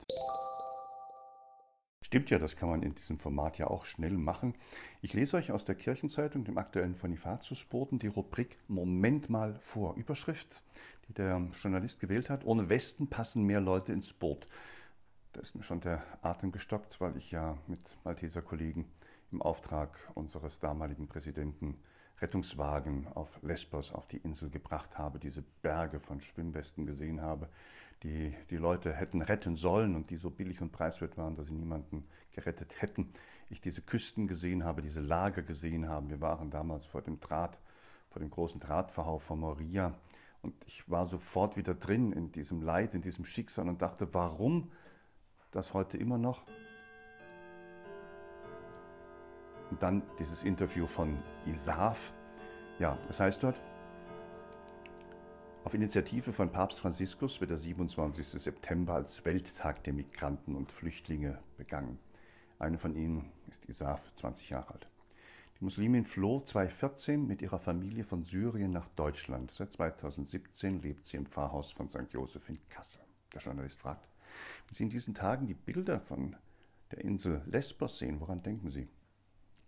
Stimmt 2.12 2.28
ja, 2.28 2.38
das 2.38 2.56
kann 2.56 2.68
man 2.68 2.82
in 2.82 2.94
diesem 2.94 3.18
Format 3.18 3.56
ja 3.56 3.68
auch 3.68 3.86
schnell 3.86 4.12
machen. 4.18 4.54
Ich 5.00 5.14
lese 5.14 5.38
euch 5.38 5.50
aus 5.50 5.64
der 5.64 5.76
Kirchenzeitung, 5.76 6.44
dem 6.44 6.58
aktuellen 6.58 6.92
Bonifatiusboten, 6.92 7.98
die 7.98 8.08
Rubrik 8.08 8.58
Moment 8.68 9.30
mal 9.30 9.58
vor. 9.60 9.96
Überschrift, 9.96 10.62
die 11.08 11.14
der 11.14 11.48
Journalist 11.62 12.00
gewählt 12.00 12.28
hat. 12.28 12.44
Ohne 12.44 12.68
Westen 12.68 13.06
passen 13.06 13.44
mehr 13.44 13.62
Leute 13.62 13.94
ins 13.94 14.12
Boot. 14.12 14.46
Da 15.32 15.40
ist 15.40 15.54
mir 15.54 15.62
schon 15.62 15.80
der 15.80 16.02
Atem 16.20 16.52
gestockt, 16.52 17.00
weil 17.00 17.16
ich 17.16 17.30
ja 17.30 17.56
mit 17.66 17.80
Malteser 18.04 18.42
Kollegen 18.42 18.84
im 19.30 19.40
Auftrag 19.40 19.96
unseres 20.12 20.58
damaligen 20.58 21.06
Präsidenten 21.06 21.78
Rettungswagen 22.20 23.08
auf 23.14 23.42
Lesbos, 23.42 23.90
auf 23.90 24.06
die 24.06 24.18
Insel 24.18 24.50
gebracht 24.50 24.98
habe, 24.98 25.18
diese 25.18 25.42
Berge 25.62 25.98
von 25.98 26.20
Schwimmwesten 26.20 26.84
gesehen 26.84 27.22
habe, 27.22 27.48
die 28.02 28.34
die 28.50 28.56
Leute 28.56 28.92
hätten 28.92 29.22
retten 29.22 29.56
sollen 29.56 29.94
und 29.94 30.10
die 30.10 30.16
so 30.16 30.30
billig 30.30 30.60
und 30.60 30.72
preiswert 30.72 31.16
waren, 31.16 31.36
dass 31.36 31.46
sie 31.46 31.54
niemanden 31.54 32.04
gerettet 32.32 32.80
hätten. 32.80 33.12
Ich 33.48 33.60
diese 33.60 33.82
Küsten 33.82 34.26
gesehen 34.26 34.64
habe, 34.64 34.82
diese 34.82 35.00
Lager 35.00 35.42
gesehen 35.42 35.88
habe. 35.88 36.08
Wir 36.10 36.20
waren 36.20 36.50
damals 36.50 36.86
vor 36.86 37.02
dem 37.02 37.20
Draht, 37.20 37.58
vor 38.10 38.20
dem 38.20 38.30
großen 38.30 38.60
Drahtverhau 38.60 39.18
von 39.18 39.40
Moria. 39.40 39.94
Und 40.42 40.54
ich 40.66 40.88
war 40.90 41.06
sofort 41.06 41.56
wieder 41.56 41.74
drin 41.74 42.12
in 42.12 42.32
diesem 42.32 42.62
Leid, 42.62 42.94
in 42.94 43.02
diesem 43.02 43.24
Schicksal 43.24 43.68
und 43.68 43.80
dachte, 43.80 44.12
warum 44.12 44.72
das 45.52 45.72
heute 45.74 45.98
immer 45.98 46.18
noch? 46.18 46.42
Und 49.70 49.82
dann 49.82 50.02
dieses 50.18 50.42
Interview 50.42 50.86
von 50.86 51.22
Isaf. 51.46 52.12
Ja, 52.78 52.98
das 53.06 53.20
heißt 53.20 53.42
dort, 53.42 53.60
auf 55.64 55.74
Initiative 55.74 56.32
von 56.32 56.50
Papst 56.50 56.80
Franziskus 56.80 57.40
wird 57.40 57.50
der 57.50 57.56
27. 57.56 58.42
September 58.42 58.94
als 58.94 59.24
Welttag 59.24 59.84
der 59.84 59.92
Migranten 59.92 60.56
und 60.56 60.72
Flüchtlinge 60.72 61.38
begangen. 61.56 61.98
Eine 62.58 62.78
von 62.78 62.96
ihnen 62.96 63.30
ist 63.48 63.68
Isaf, 63.68 64.00
20 64.16 64.50
Jahre 64.50 64.74
alt. 64.74 64.88
Die 65.60 65.64
Muslimin 65.64 66.04
floh 66.04 66.40
2014 66.40 67.26
mit 67.26 67.42
ihrer 67.42 67.60
Familie 67.60 68.02
von 68.02 68.24
Syrien 68.24 68.72
nach 68.72 68.88
Deutschland. 68.96 69.52
Seit 69.52 69.72
2017 69.72 70.82
lebt 70.82 71.06
sie 71.06 71.16
im 71.16 71.26
Pfarrhaus 71.26 71.70
von 71.70 71.88
St. 71.88 72.12
Josef 72.12 72.48
in 72.48 72.58
Kassel. 72.68 73.00
Der 73.32 73.40
Journalist 73.40 73.78
fragt, 73.78 74.08
wenn 74.66 74.74
Sie 74.74 74.82
in 74.82 74.90
diesen 74.90 75.14
Tagen 75.14 75.46
die 75.46 75.54
Bilder 75.54 76.00
von 76.00 76.34
der 76.90 77.04
Insel 77.04 77.40
Lesbos 77.46 77.98
sehen, 77.98 78.20
woran 78.20 78.42
denken 78.42 78.70
Sie? 78.70 78.88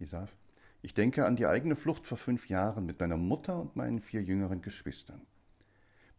Isaf, 0.01 0.35
ich 0.83 0.93
denke 0.93 1.25
an 1.25 1.37
die 1.37 1.47
eigene 1.47 1.77
Flucht 1.77 2.05
vor 2.05 2.19
fünf 2.19 2.49
Jahren 2.49 2.85
mit 2.85 2.99
meiner 2.99 3.17
Mutter 3.17 3.61
und 3.61 3.77
meinen 3.77 4.01
vier 4.01 4.23
jüngeren 4.23 4.61
Geschwistern. 4.61 5.23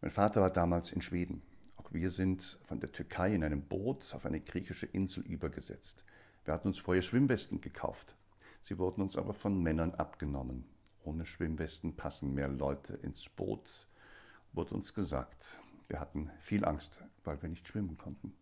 Mein 0.00 0.10
Vater 0.10 0.40
war 0.42 0.50
damals 0.50 0.92
in 0.92 1.00
Schweden. 1.00 1.42
Auch 1.76 1.92
wir 1.92 2.10
sind 2.10 2.58
von 2.66 2.80
der 2.80 2.92
Türkei 2.92 3.34
in 3.34 3.42
einem 3.42 3.62
Boot 3.62 4.12
auf 4.14 4.26
eine 4.26 4.40
griechische 4.40 4.86
Insel 4.86 5.24
übergesetzt. 5.24 6.04
Wir 6.44 6.54
hatten 6.54 6.68
uns 6.68 6.78
vorher 6.78 7.02
Schwimmwesten 7.02 7.60
gekauft. 7.60 8.14
Sie 8.60 8.78
wurden 8.78 9.00
uns 9.00 9.16
aber 9.16 9.32
von 9.32 9.62
Männern 9.62 9.94
abgenommen. 9.94 10.64
Ohne 11.02 11.24
Schwimmwesten 11.24 11.96
passen 11.96 12.34
mehr 12.34 12.48
Leute 12.48 12.94
ins 12.94 13.28
Boot, 13.28 13.88
wurde 14.52 14.74
uns 14.74 14.92
gesagt. 14.92 15.44
Wir 15.88 16.00
hatten 16.00 16.30
viel 16.40 16.64
Angst, 16.64 17.00
weil 17.24 17.40
wir 17.40 17.48
nicht 17.48 17.66
schwimmen 17.66 17.96
konnten. 17.96 18.34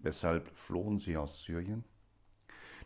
Weshalb 0.00 0.48
flohen 0.56 0.98
sie 0.98 1.16
aus 1.16 1.42
Syrien? 1.44 1.84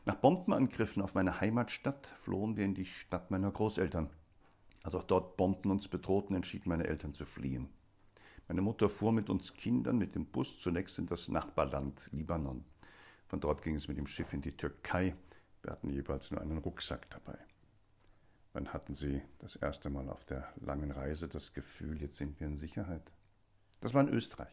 Nach 0.05 0.17
Bombenangriffen 0.17 1.03
auf 1.03 1.15
meine 1.15 1.41
Heimatstadt 1.41 2.07
flohen 2.23 2.57
wir 2.57 2.65
in 2.65 2.75
die 2.75 2.87
Stadt 2.87 3.31
meiner 3.31 3.51
Großeltern. 3.51 4.11
Als 4.83 4.95
auch 4.95 5.05
dort 5.05 5.37
Bomben 5.37 5.71
uns 5.71 5.89
bedrohten, 5.89 6.35
entschieden 6.35 6.69
meine 6.69 6.87
Eltern 6.87 7.15
zu 7.15 7.25
fliehen. 7.25 7.69
Meine 8.49 8.63
Mutter 8.63 8.89
fuhr 8.89 9.13
mit 9.13 9.31
uns 9.31 9.55
Kindern 9.55 9.97
mit 9.97 10.15
dem 10.15 10.27
Bus 10.27 10.59
zunächst 10.59 10.99
in 10.99 11.07
das 11.07 11.29
Nachbarland 11.29 12.01
Libanon. 12.13 12.65
Von 13.29 13.41
dort 13.41 13.63
ging 13.63 13.77
es 13.77 13.89
mit 13.89 13.97
dem 13.97 14.07
Schiff 14.07 14.33
in 14.33 14.43
die 14.43 14.57
Türkei. 14.57 15.15
Wir 15.63 15.73
hatten 15.73 15.89
jeweils 15.89 16.31
nur 16.31 16.41
einen 16.41 16.59
Rucksack 16.59 17.09
dabei. 17.11 17.39
Wann 18.53 18.73
hatten 18.73 18.95
Sie 18.95 19.23
das 19.39 19.57
erste 19.57 19.89
Mal 19.89 20.11
auf 20.11 20.25
der 20.25 20.53
langen 20.61 20.91
Reise 20.91 21.29
das 21.29 21.55
Gefühl, 21.55 22.03
jetzt 22.03 22.17
sind 22.17 22.39
wir 22.41 22.49
in 22.49 22.59
Sicherheit? 22.59 23.11
Das 23.81 23.95
war 23.95 24.03
in 24.03 24.13
Österreich. 24.13 24.53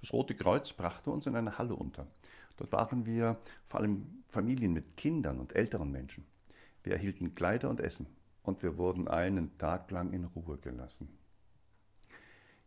Das 0.00 0.12
Rote 0.12 0.34
Kreuz 0.34 0.72
brachte 0.72 1.10
uns 1.10 1.26
in 1.26 1.36
eine 1.36 1.58
Halle 1.58 1.76
unter. 1.76 2.08
Dort 2.56 2.72
waren 2.72 3.06
wir 3.06 3.38
vor 3.68 3.80
allem 3.80 4.24
Familien 4.28 4.72
mit 4.72 4.96
Kindern 4.96 5.38
und 5.38 5.54
älteren 5.54 5.92
Menschen. 5.92 6.24
Wir 6.82 6.94
erhielten 6.94 7.34
Kleider 7.34 7.70
und 7.70 7.80
Essen 7.80 8.06
und 8.42 8.62
wir 8.62 8.76
wurden 8.76 9.08
einen 9.08 9.56
Tag 9.58 9.90
lang 9.90 10.12
in 10.12 10.24
Ruhe 10.24 10.58
gelassen. 10.58 11.08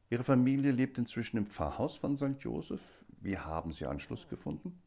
Ihre 0.09 0.23
Familie 0.23 0.71
lebt 0.71 0.97
inzwischen 0.97 1.38
im 1.38 1.47
Pfarrhaus 1.47 1.97
von 1.97 2.17
St. 2.17 2.39
Joseph. 2.39 2.81
Wie 3.21 3.38
haben 3.38 3.71
Sie 3.71 3.85
Anschluss 3.85 4.27
gefunden? 4.29 4.81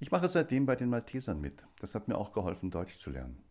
Ich 0.00 0.10
mache 0.10 0.28
seitdem 0.28 0.66
bei 0.66 0.76
den 0.76 0.90
Maltesern 0.90 1.40
mit. 1.40 1.64
Das 1.80 1.94
hat 1.94 2.08
mir 2.08 2.16
auch 2.16 2.32
geholfen, 2.32 2.70
Deutsch 2.70 2.98
zu 2.98 3.10
lernen. 3.10 3.42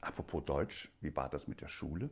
Apropos 0.00 0.44
Deutsch, 0.44 0.90
wie 1.00 1.14
war 1.16 1.28
das 1.28 1.46
mit 1.48 1.60
der 1.60 1.68
Schule? 1.68 2.10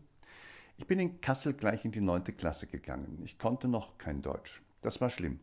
Ich 0.79 0.87
bin 0.87 0.99
in 0.99 1.21
Kassel 1.21 1.53
gleich 1.53 1.85
in 1.85 1.93
die 1.93 2.01
neunte 2.01 2.33
Klasse 2.33 2.67
gegangen. 2.67 3.21
Ich 3.25 3.39
konnte 3.39 3.69
noch 3.69 3.99
kein 3.99 4.23
Deutsch. 4.23 4.63
Das 4.81 5.01
war 5.01 5.11
schlimm. 5.11 5.41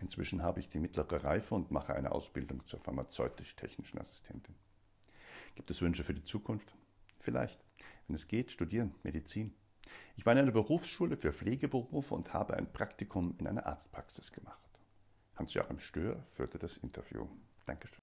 Inzwischen 0.00 0.42
habe 0.42 0.60
ich 0.60 0.68
die 0.68 0.78
mittlere 0.78 1.24
Reife 1.24 1.54
und 1.54 1.70
mache 1.70 1.94
eine 1.94 2.12
Ausbildung 2.12 2.64
zur 2.66 2.80
pharmazeutisch-technischen 2.80 3.98
Assistentin. 3.98 4.54
Gibt 5.54 5.70
es 5.70 5.80
Wünsche 5.80 6.04
für 6.04 6.14
die 6.14 6.24
Zukunft? 6.24 6.74
Vielleicht. 7.20 7.63
Wenn 8.06 8.16
es 8.16 8.28
geht, 8.28 8.50
studieren, 8.50 8.94
Medizin. 9.02 9.54
Ich 10.16 10.26
war 10.26 10.32
in 10.32 10.38
einer 10.38 10.52
Berufsschule 10.52 11.16
für 11.16 11.32
Pflegeberufe 11.32 12.14
und 12.14 12.32
habe 12.32 12.54
ein 12.54 12.70
Praktikum 12.72 13.34
in 13.38 13.46
einer 13.46 13.66
Arztpraxis 13.66 14.32
gemacht. 14.32 14.58
Hans-Joachim 15.36 15.80
Stör 15.80 16.24
führte 16.34 16.58
das 16.58 16.76
Interview. 16.76 17.26
Dankeschön. 17.66 18.00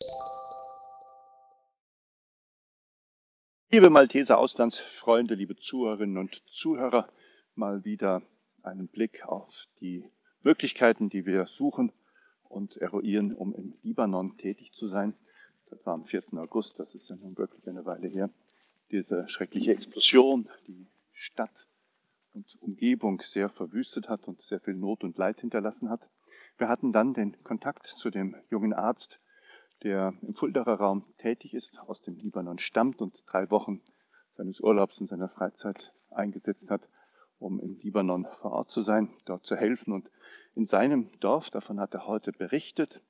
Liebe 3.71 3.89
Malteser 3.89 4.37
Auslandsfreunde, 4.37 5.35
liebe 5.35 5.55
Zuhörerinnen 5.55 6.17
und 6.17 6.43
Zuhörer, 6.47 7.07
mal 7.55 7.85
wieder 7.85 8.21
einen 8.63 8.87
Blick 8.87 9.25
auf 9.25 9.67
die 9.79 10.03
Möglichkeiten, 10.41 11.09
die 11.09 11.25
wir 11.25 11.45
suchen 11.45 11.93
und 12.49 12.75
eruieren, 12.77 13.33
um 13.33 13.53
im 13.53 13.75
Libanon 13.81 14.37
tätig 14.37 14.73
zu 14.73 14.87
sein. 14.87 15.13
Das 15.69 15.85
war 15.85 15.93
am 15.93 16.03
4. 16.03 16.23
August, 16.33 16.79
das 16.79 16.95
ist 16.95 17.07
ja 17.07 17.15
nun 17.15 17.37
wirklich 17.37 17.65
eine 17.69 17.85
Weile 17.85 18.09
her. 18.09 18.29
Diese 18.91 19.27
schreckliche 19.29 19.71
Explosion, 19.71 20.49
die 20.67 20.87
Stadt 21.13 21.67
und 22.33 22.57
Umgebung 22.61 23.21
sehr 23.21 23.49
verwüstet 23.49 24.09
hat 24.09 24.27
und 24.27 24.41
sehr 24.41 24.59
viel 24.59 24.75
Not 24.75 25.03
und 25.03 25.17
Leid 25.17 25.39
hinterlassen 25.39 25.89
hat. 25.89 26.09
Wir 26.57 26.67
hatten 26.67 26.91
dann 26.91 27.13
den 27.13 27.41
Kontakt 27.43 27.87
zu 27.87 28.09
dem 28.09 28.35
jungen 28.49 28.73
Arzt, 28.73 29.19
der 29.83 30.13
im 30.21 30.35
Fuldaer 30.35 30.67
Raum 30.67 31.05
tätig 31.17 31.53
ist, 31.53 31.79
aus 31.79 32.01
dem 32.01 32.15
Libanon 32.17 32.59
stammt 32.59 33.01
und 33.01 33.23
drei 33.27 33.49
Wochen 33.49 33.81
seines 34.35 34.59
Urlaubs 34.59 34.99
und 34.99 35.07
seiner 35.07 35.29
Freizeit 35.29 35.93
eingesetzt 36.09 36.69
hat, 36.69 36.87
um 37.39 37.59
im 37.59 37.79
Libanon 37.79 38.27
vor 38.41 38.51
Ort 38.51 38.71
zu 38.71 38.81
sein, 38.81 39.09
dort 39.25 39.45
zu 39.45 39.55
helfen. 39.55 39.93
Und 39.93 40.11
in 40.53 40.65
seinem 40.65 41.11
Dorf, 41.19 41.49
davon 41.49 41.79
hat 41.79 41.93
er 41.93 42.07
heute 42.07 42.31
berichtet, 42.31 43.01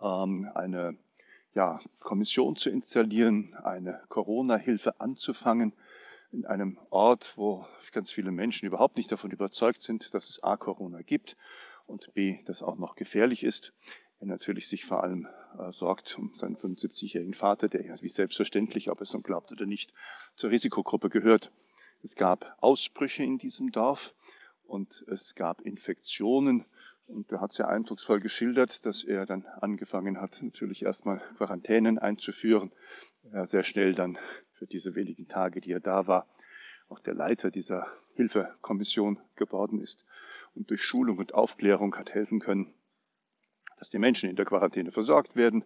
ähm, 0.00 0.50
eine 0.54 0.98
ja, 1.54 1.80
Kommission 2.00 2.56
zu 2.56 2.70
installieren, 2.70 3.54
eine 3.62 4.00
Corona-Hilfe 4.08 5.00
anzufangen, 5.00 5.72
in 6.30 6.44
einem 6.44 6.78
Ort, 6.90 7.32
wo 7.36 7.66
ganz 7.92 8.10
viele 8.10 8.30
Menschen 8.30 8.66
überhaupt 8.66 8.96
nicht 8.96 9.10
davon 9.10 9.30
überzeugt 9.30 9.82
sind, 9.82 10.12
dass 10.12 10.28
es 10.28 10.42
A 10.42 10.56
Corona 10.56 11.00
gibt 11.02 11.36
und 11.86 12.12
B, 12.12 12.40
das 12.44 12.62
auch 12.62 12.76
noch 12.76 12.96
gefährlich 12.96 13.44
ist 13.44 13.72
er 14.20 14.26
natürlich 14.26 14.68
sich 14.68 14.84
vor 14.84 15.02
allem 15.02 15.28
äh, 15.58 15.70
sorgt 15.70 16.18
um 16.18 16.32
seinen 16.34 16.56
75-jährigen 16.56 17.34
Vater, 17.34 17.68
der 17.68 17.84
ja 17.84 17.94
wie 18.00 18.08
selbstverständlich, 18.08 18.90
ob 18.90 18.98
er 19.00 19.02
es 19.02 19.12
nun 19.12 19.22
glaubt 19.22 19.52
oder 19.52 19.66
nicht, 19.66 19.92
zur 20.34 20.50
Risikogruppe 20.50 21.08
gehört. 21.08 21.52
Es 22.02 22.14
gab 22.14 22.56
Ausbrüche 22.60 23.22
in 23.22 23.38
diesem 23.38 23.70
Dorf 23.70 24.14
und 24.64 25.04
es 25.08 25.34
gab 25.34 25.60
Infektionen. 25.60 26.64
Und 27.08 27.32
er 27.32 27.40
hat 27.40 27.54
sehr 27.54 27.68
eindrucksvoll 27.68 28.20
geschildert, 28.20 28.84
dass 28.84 29.02
er 29.02 29.24
dann 29.24 29.46
angefangen 29.60 30.20
hat, 30.20 30.42
natürlich 30.42 30.84
erstmal 30.84 31.20
Quarantänen 31.38 31.98
einzuführen. 31.98 32.70
Er 33.32 33.46
sehr 33.46 33.64
schnell 33.64 33.94
dann 33.94 34.18
für 34.52 34.66
diese 34.66 34.94
wenigen 34.94 35.26
Tage, 35.26 35.62
die 35.62 35.72
er 35.72 35.80
da 35.80 36.06
war, 36.06 36.26
auch 36.88 37.00
der 37.00 37.14
Leiter 37.14 37.50
dieser 37.50 37.86
Hilfekommission 38.14 39.18
geworden 39.36 39.80
ist 39.80 40.04
und 40.54 40.68
durch 40.68 40.82
Schulung 40.82 41.16
und 41.18 41.32
Aufklärung 41.32 41.96
hat 41.96 42.12
helfen 42.12 42.40
können, 42.40 42.74
dass 43.78 43.88
die 43.88 43.98
Menschen 43.98 44.28
in 44.28 44.36
der 44.36 44.44
Quarantäne 44.44 44.90
versorgt 44.90 45.34
werden, 45.34 45.64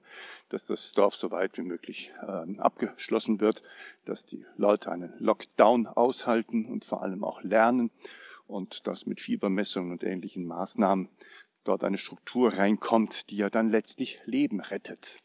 dass 0.49 0.65
das 0.65 0.93
Dorf 0.93 1.17
so 1.17 1.33
weit 1.33 1.57
wie 1.59 1.63
möglich 1.63 2.13
äh, 2.23 2.59
abgeschlossen 2.59 3.41
wird, 3.41 3.63
dass 4.05 4.25
die 4.27 4.45
Leute 4.57 4.93
einen 4.93 5.13
Lockdown 5.19 5.89
aushalten 5.89 6.67
und 6.67 6.85
vor 6.85 7.03
allem 7.03 7.25
auch 7.25 7.43
lernen 7.43 7.91
und 8.47 8.87
dass 8.87 9.07
mit 9.07 9.21
Fiebermessungen 9.21 9.93
und 9.93 10.05
ähnlichen 10.05 10.45
Maßnahmen 10.45 11.09
dort 11.65 11.85
eine 11.85 11.99
Struktur 11.99 12.53
reinkommt, 12.53 13.31
die 13.31 13.37
ja 13.37 13.51
dann 13.51 13.71
letztlich 13.71 14.21
Leben 14.25 14.61
rettet. 14.61 15.19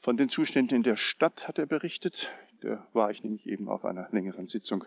Von 0.00 0.16
den 0.16 0.28
Zuständen 0.28 0.76
in 0.76 0.82
der 0.82 0.96
Stadt 0.96 1.48
hat 1.48 1.58
er 1.58 1.66
berichtet. 1.66 2.30
Da 2.60 2.86
war 2.92 3.10
ich 3.10 3.22
nämlich 3.22 3.46
eben 3.46 3.68
auf 3.68 3.84
einer 3.84 4.08
längeren 4.10 4.46
Sitzung 4.46 4.84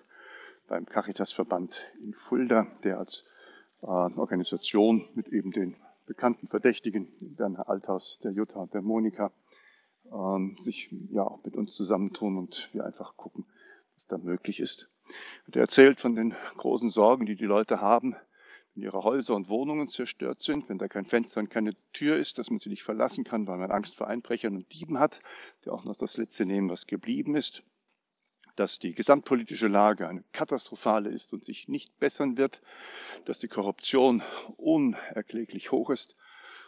beim 0.68 0.86
Caritasverband 0.86 1.82
in 2.02 2.14
Fulda, 2.14 2.68
der 2.84 3.00
als 3.00 3.24
äh, 3.82 3.86
Organisation 3.86 5.08
mit 5.16 5.28
eben 5.30 5.52
den 5.52 5.76
bekannten 6.06 6.48
Verdächtigen, 6.48 7.08
Werner 7.20 7.70
Althaus, 7.70 8.20
der 8.24 8.32
Jutta 8.32 8.60
und 8.60 8.74
der 8.74 8.82
Monika, 8.82 9.32
ähm, 10.12 10.58
sich 10.60 10.90
ja 11.12 11.24
auch 11.24 11.44
mit 11.44 11.56
uns 11.56 11.76
zusammentun 11.76 12.38
und 12.38 12.70
wir 12.74 12.86
einfach 12.86 13.16
gucken, 13.16 13.46
was 13.96 14.08
da 14.08 14.18
möglich 14.18 14.60
ist. 14.60 14.90
Der 15.48 15.64
erzählt 15.64 16.00
von 16.00 16.16
den 16.16 16.36
großen 16.58 16.90
Sorgen, 16.90 17.26
die 17.26 17.36
die 17.36 17.46
Leute 17.46 17.82
haben, 17.82 18.16
wenn 18.74 18.84
ihre 18.84 19.04
Häuser 19.04 19.36
und 19.36 19.50
Wohnungen 19.50 19.90
zerstört 19.90 20.42
sind, 20.42 20.70
wenn 20.70 20.78
da 20.78 20.88
kein 20.88 21.06
Fenster 21.06 21.40
und 21.40 21.50
keine 21.50 21.76
Tür 21.94 22.18
ist, 22.18 22.38
dass 22.38 22.50
man 22.50 22.60
sie 22.60 22.70
nicht 22.70 22.84
verlassen 22.84 23.24
kann, 23.24 23.48
weil 23.48 23.58
man 23.58 23.72
Angst 23.72 23.96
vor 23.96 24.08
Einbrechern 24.08 24.56
und 24.56 24.72
Dieben 24.74 25.00
hat, 25.00 25.22
die 25.66 25.70
auch 25.70 25.84
noch 25.84 25.96
das 25.96 26.18
Letzte 26.18 26.46
nehmen, 26.46 26.70
was 26.70 26.88
geblieben 26.88 27.36
ist 27.36 27.64
dass 28.60 28.78
die 28.78 28.94
gesamtpolitische 28.94 29.70
Lage 29.70 30.08
eine 30.10 30.24
katastrophale 30.34 31.10
ist 31.10 31.32
und 31.32 31.46
sich 31.46 31.70
nicht 31.70 31.98
bessern 31.98 32.38
wird, 32.38 32.62
dass 33.24 33.40
die 33.40 33.48
Korruption 33.48 34.22
unerkläglich 34.58 35.72
hoch 35.72 35.90
ist. 35.90 36.18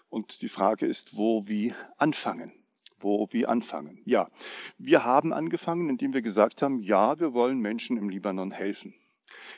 Und 0.10 0.42
die 0.42 0.48
Frage 0.48 0.86
ist, 0.86 1.18
wo, 1.18 1.48
wie 1.48 1.76
anfangen. 1.98 2.54
Wo, 3.02 3.28
wie 3.32 3.46
anfangen. 3.46 4.02
Ja, 4.06 4.30
wir 4.78 5.06
haben 5.06 5.34
angefangen, 5.34 5.90
indem 5.90 6.14
wir 6.14 6.22
gesagt 6.22 6.62
haben, 6.62 6.80
ja, 6.80 7.20
wir 7.20 7.34
wollen 7.34 7.60
Menschen 7.60 7.98
im 7.98 8.10
Libanon 8.10 8.52
helfen. 8.52 8.94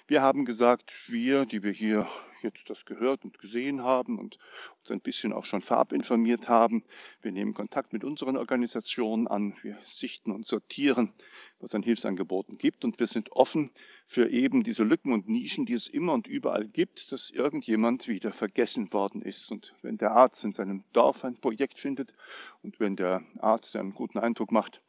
Wir 0.08 0.22
haben 0.22 0.46
gesagt, 0.46 0.92
wir, 1.08 1.46
die 1.46 1.64
wir 1.64 1.72
hier 1.72 2.08
jetzt 2.42 2.70
das 2.70 2.86
gehört 2.86 3.24
und 3.24 3.40
gesehen 3.40 3.84
haben 3.84 4.20
und 4.20 4.38
uns 4.80 4.92
ein 4.92 5.00
bisschen 5.00 5.34
auch 5.34 5.46
schon 5.46 5.62
vorab 5.62 5.94
informiert 5.94 6.50
haben. 6.50 6.84
Wir 7.22 7.32
nehmen 7.32 7.54
Kontakt 7.54 7.94
mit 7.94 8.04
unseren 8.04 8.38
Organisationen 8.38 9.28
an. 9.28 9.56
Wir 9.62 9.78
sichten 9.86 10.32
und 10.32 10.46
sortieren, 10.46 11.14
was 11.60 11.74
an 11.74 11.84
Hilfsangeboten 11.84 12.58
gibt. 12.58 12.84
Und 12.84 13.00
wir 13.00 13.08
sind 13.08 13.32
offen 13.32 13.72
für 14.06 14.30
eben 14.30 14.64
diese 14.64 14.84
Lücken 14.84 15.14
und 15.14 15.30
Nischen, 15.30 15.66
die 15.66 15.74
es 15.74 15.88
immer 15.88 16.14
und 16.14 16.28
überall 16.28 16.68
gibt, 16.68 17.12
dass 17.12 17.30
irgendjemand 17.30 18.08
wieder 18.08 18.34
vergessen 18.34 18.92
worden 18.94 19.22
ist. 19.22 19.52
Und 19.52 19.74
wenn 19.82 19.98
der 19.98 20.12
Arzt 20.12 20.44
in 20.44 20.54
seinem 20.54 20.84
Dorf 20.92 21.24
ein 21.24 21.40
Projekt 21.40 21.80
findet 21.80 22.14
und 22.62 22.80
wenn 22.80 22.96
der 22.96 23.24
Arzt, 23.40 23.74
der 23.74 23.82
einen 23.82 23.94
guten 23.94 24.20
Eindruck 24.20 24.52
macht, 24.52 24.82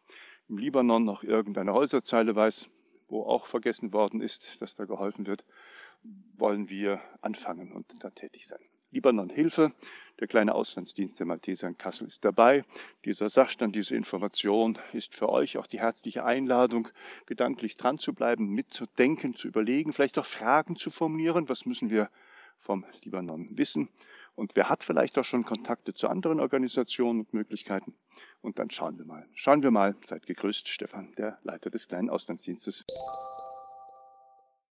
im 0.49 0.59
Libanon 0.59 1.05
noch 1.05 1.23
irgendeine 1.23 1.73
Häuserzeile 1.73 2.35
weiß, 2.37 2.68
wo 3.09 3.23
auch 3.23 3.47
vergessen 3.47 3.93
worden 3.93 4.21
ist, 4.21 4.61
dass 4.61 4.75
da 4.77 4.85
geholfen 4.85 5.27
wird, 5.27 5.45
wollen 6.37 6.69
wir 6.69 7.01
anfangen 7.21 7.73
und 7.73 7.87
da 8.03 8.11
tätig 8.11 8.47
sein. 8.47 8.61
Libanon 8.90 9.29
Hilfe, 9.29 9.73
der 10.21 10.29
kleine 10.29 10.55
Auslandsdienst 10.55 11.19
der 11.19 11.27
Malteser 11.27 11.67
in 11.67 11.77
Kassel 11.77 12.07
ist 12.07 12.25
dabei. 12.25 12.64
Dieser 13.05 13.29
Sachstand, 13.29 13.75
diese 13.75 13.97
Information 13.97 14.79
ist 14.93 15.14
für 15.14 15.29
euch 15.29 15.59
auch 15.59 15.67
die 15.67 15.81
herzliche 15.81 16.25
Einladung, 16.25 16.88
gedanklich 17.27 17.75
dran 17.75 17.99
zu 17.99 18.14
bleiben, 18.14 18.51
mitzudenken, 18.51 19.35
zu 19.35 19.49
überlegen, 19.49 19.93
vielleicht 19.93 20.19
auch 20.19 20.27
Fragen 20.27 20.77
zu 20.77 20.90
formulieren. 20.90 21.49
Was 21.49 21.67
müssen 21.67 21.90
wir 21.90 22.09
vom 22.61 22.87
Libanon 23.03 23.49
wissen? 23.59 23.88
Und 24.35 24.57
wer 24.57 24.68
hat 24.68 24.83
vielleicht 24.83 25.16
auch 25.18 25.25
schon 25.25 25.44
Kontakte 25.44 25.94
zu 25.94 26.09
anderen 26.09 26.40
Organisationen 26.40 27.20
und 27.20 27.35
Möglichkeiten? 27.35 27.94
Und 28.40 28.59
dann 28.59 28.70
schauen 28.70 28.99
wir 28.99 29.05
mal. 29.05 29.29
Schauen 29.35 29.62
wir 29.62 29.70
mal. 29.70 29.97
Seid 30.05 30.27
gegrüßt, 30.27 30.68
Stefan, 30.68 31.14
der 31.16 31.38
Leiter 31.44 31.70
des 31.70 31.88
kleinen 31.88 32.11
Auslandsdienstes. 32.11 32.85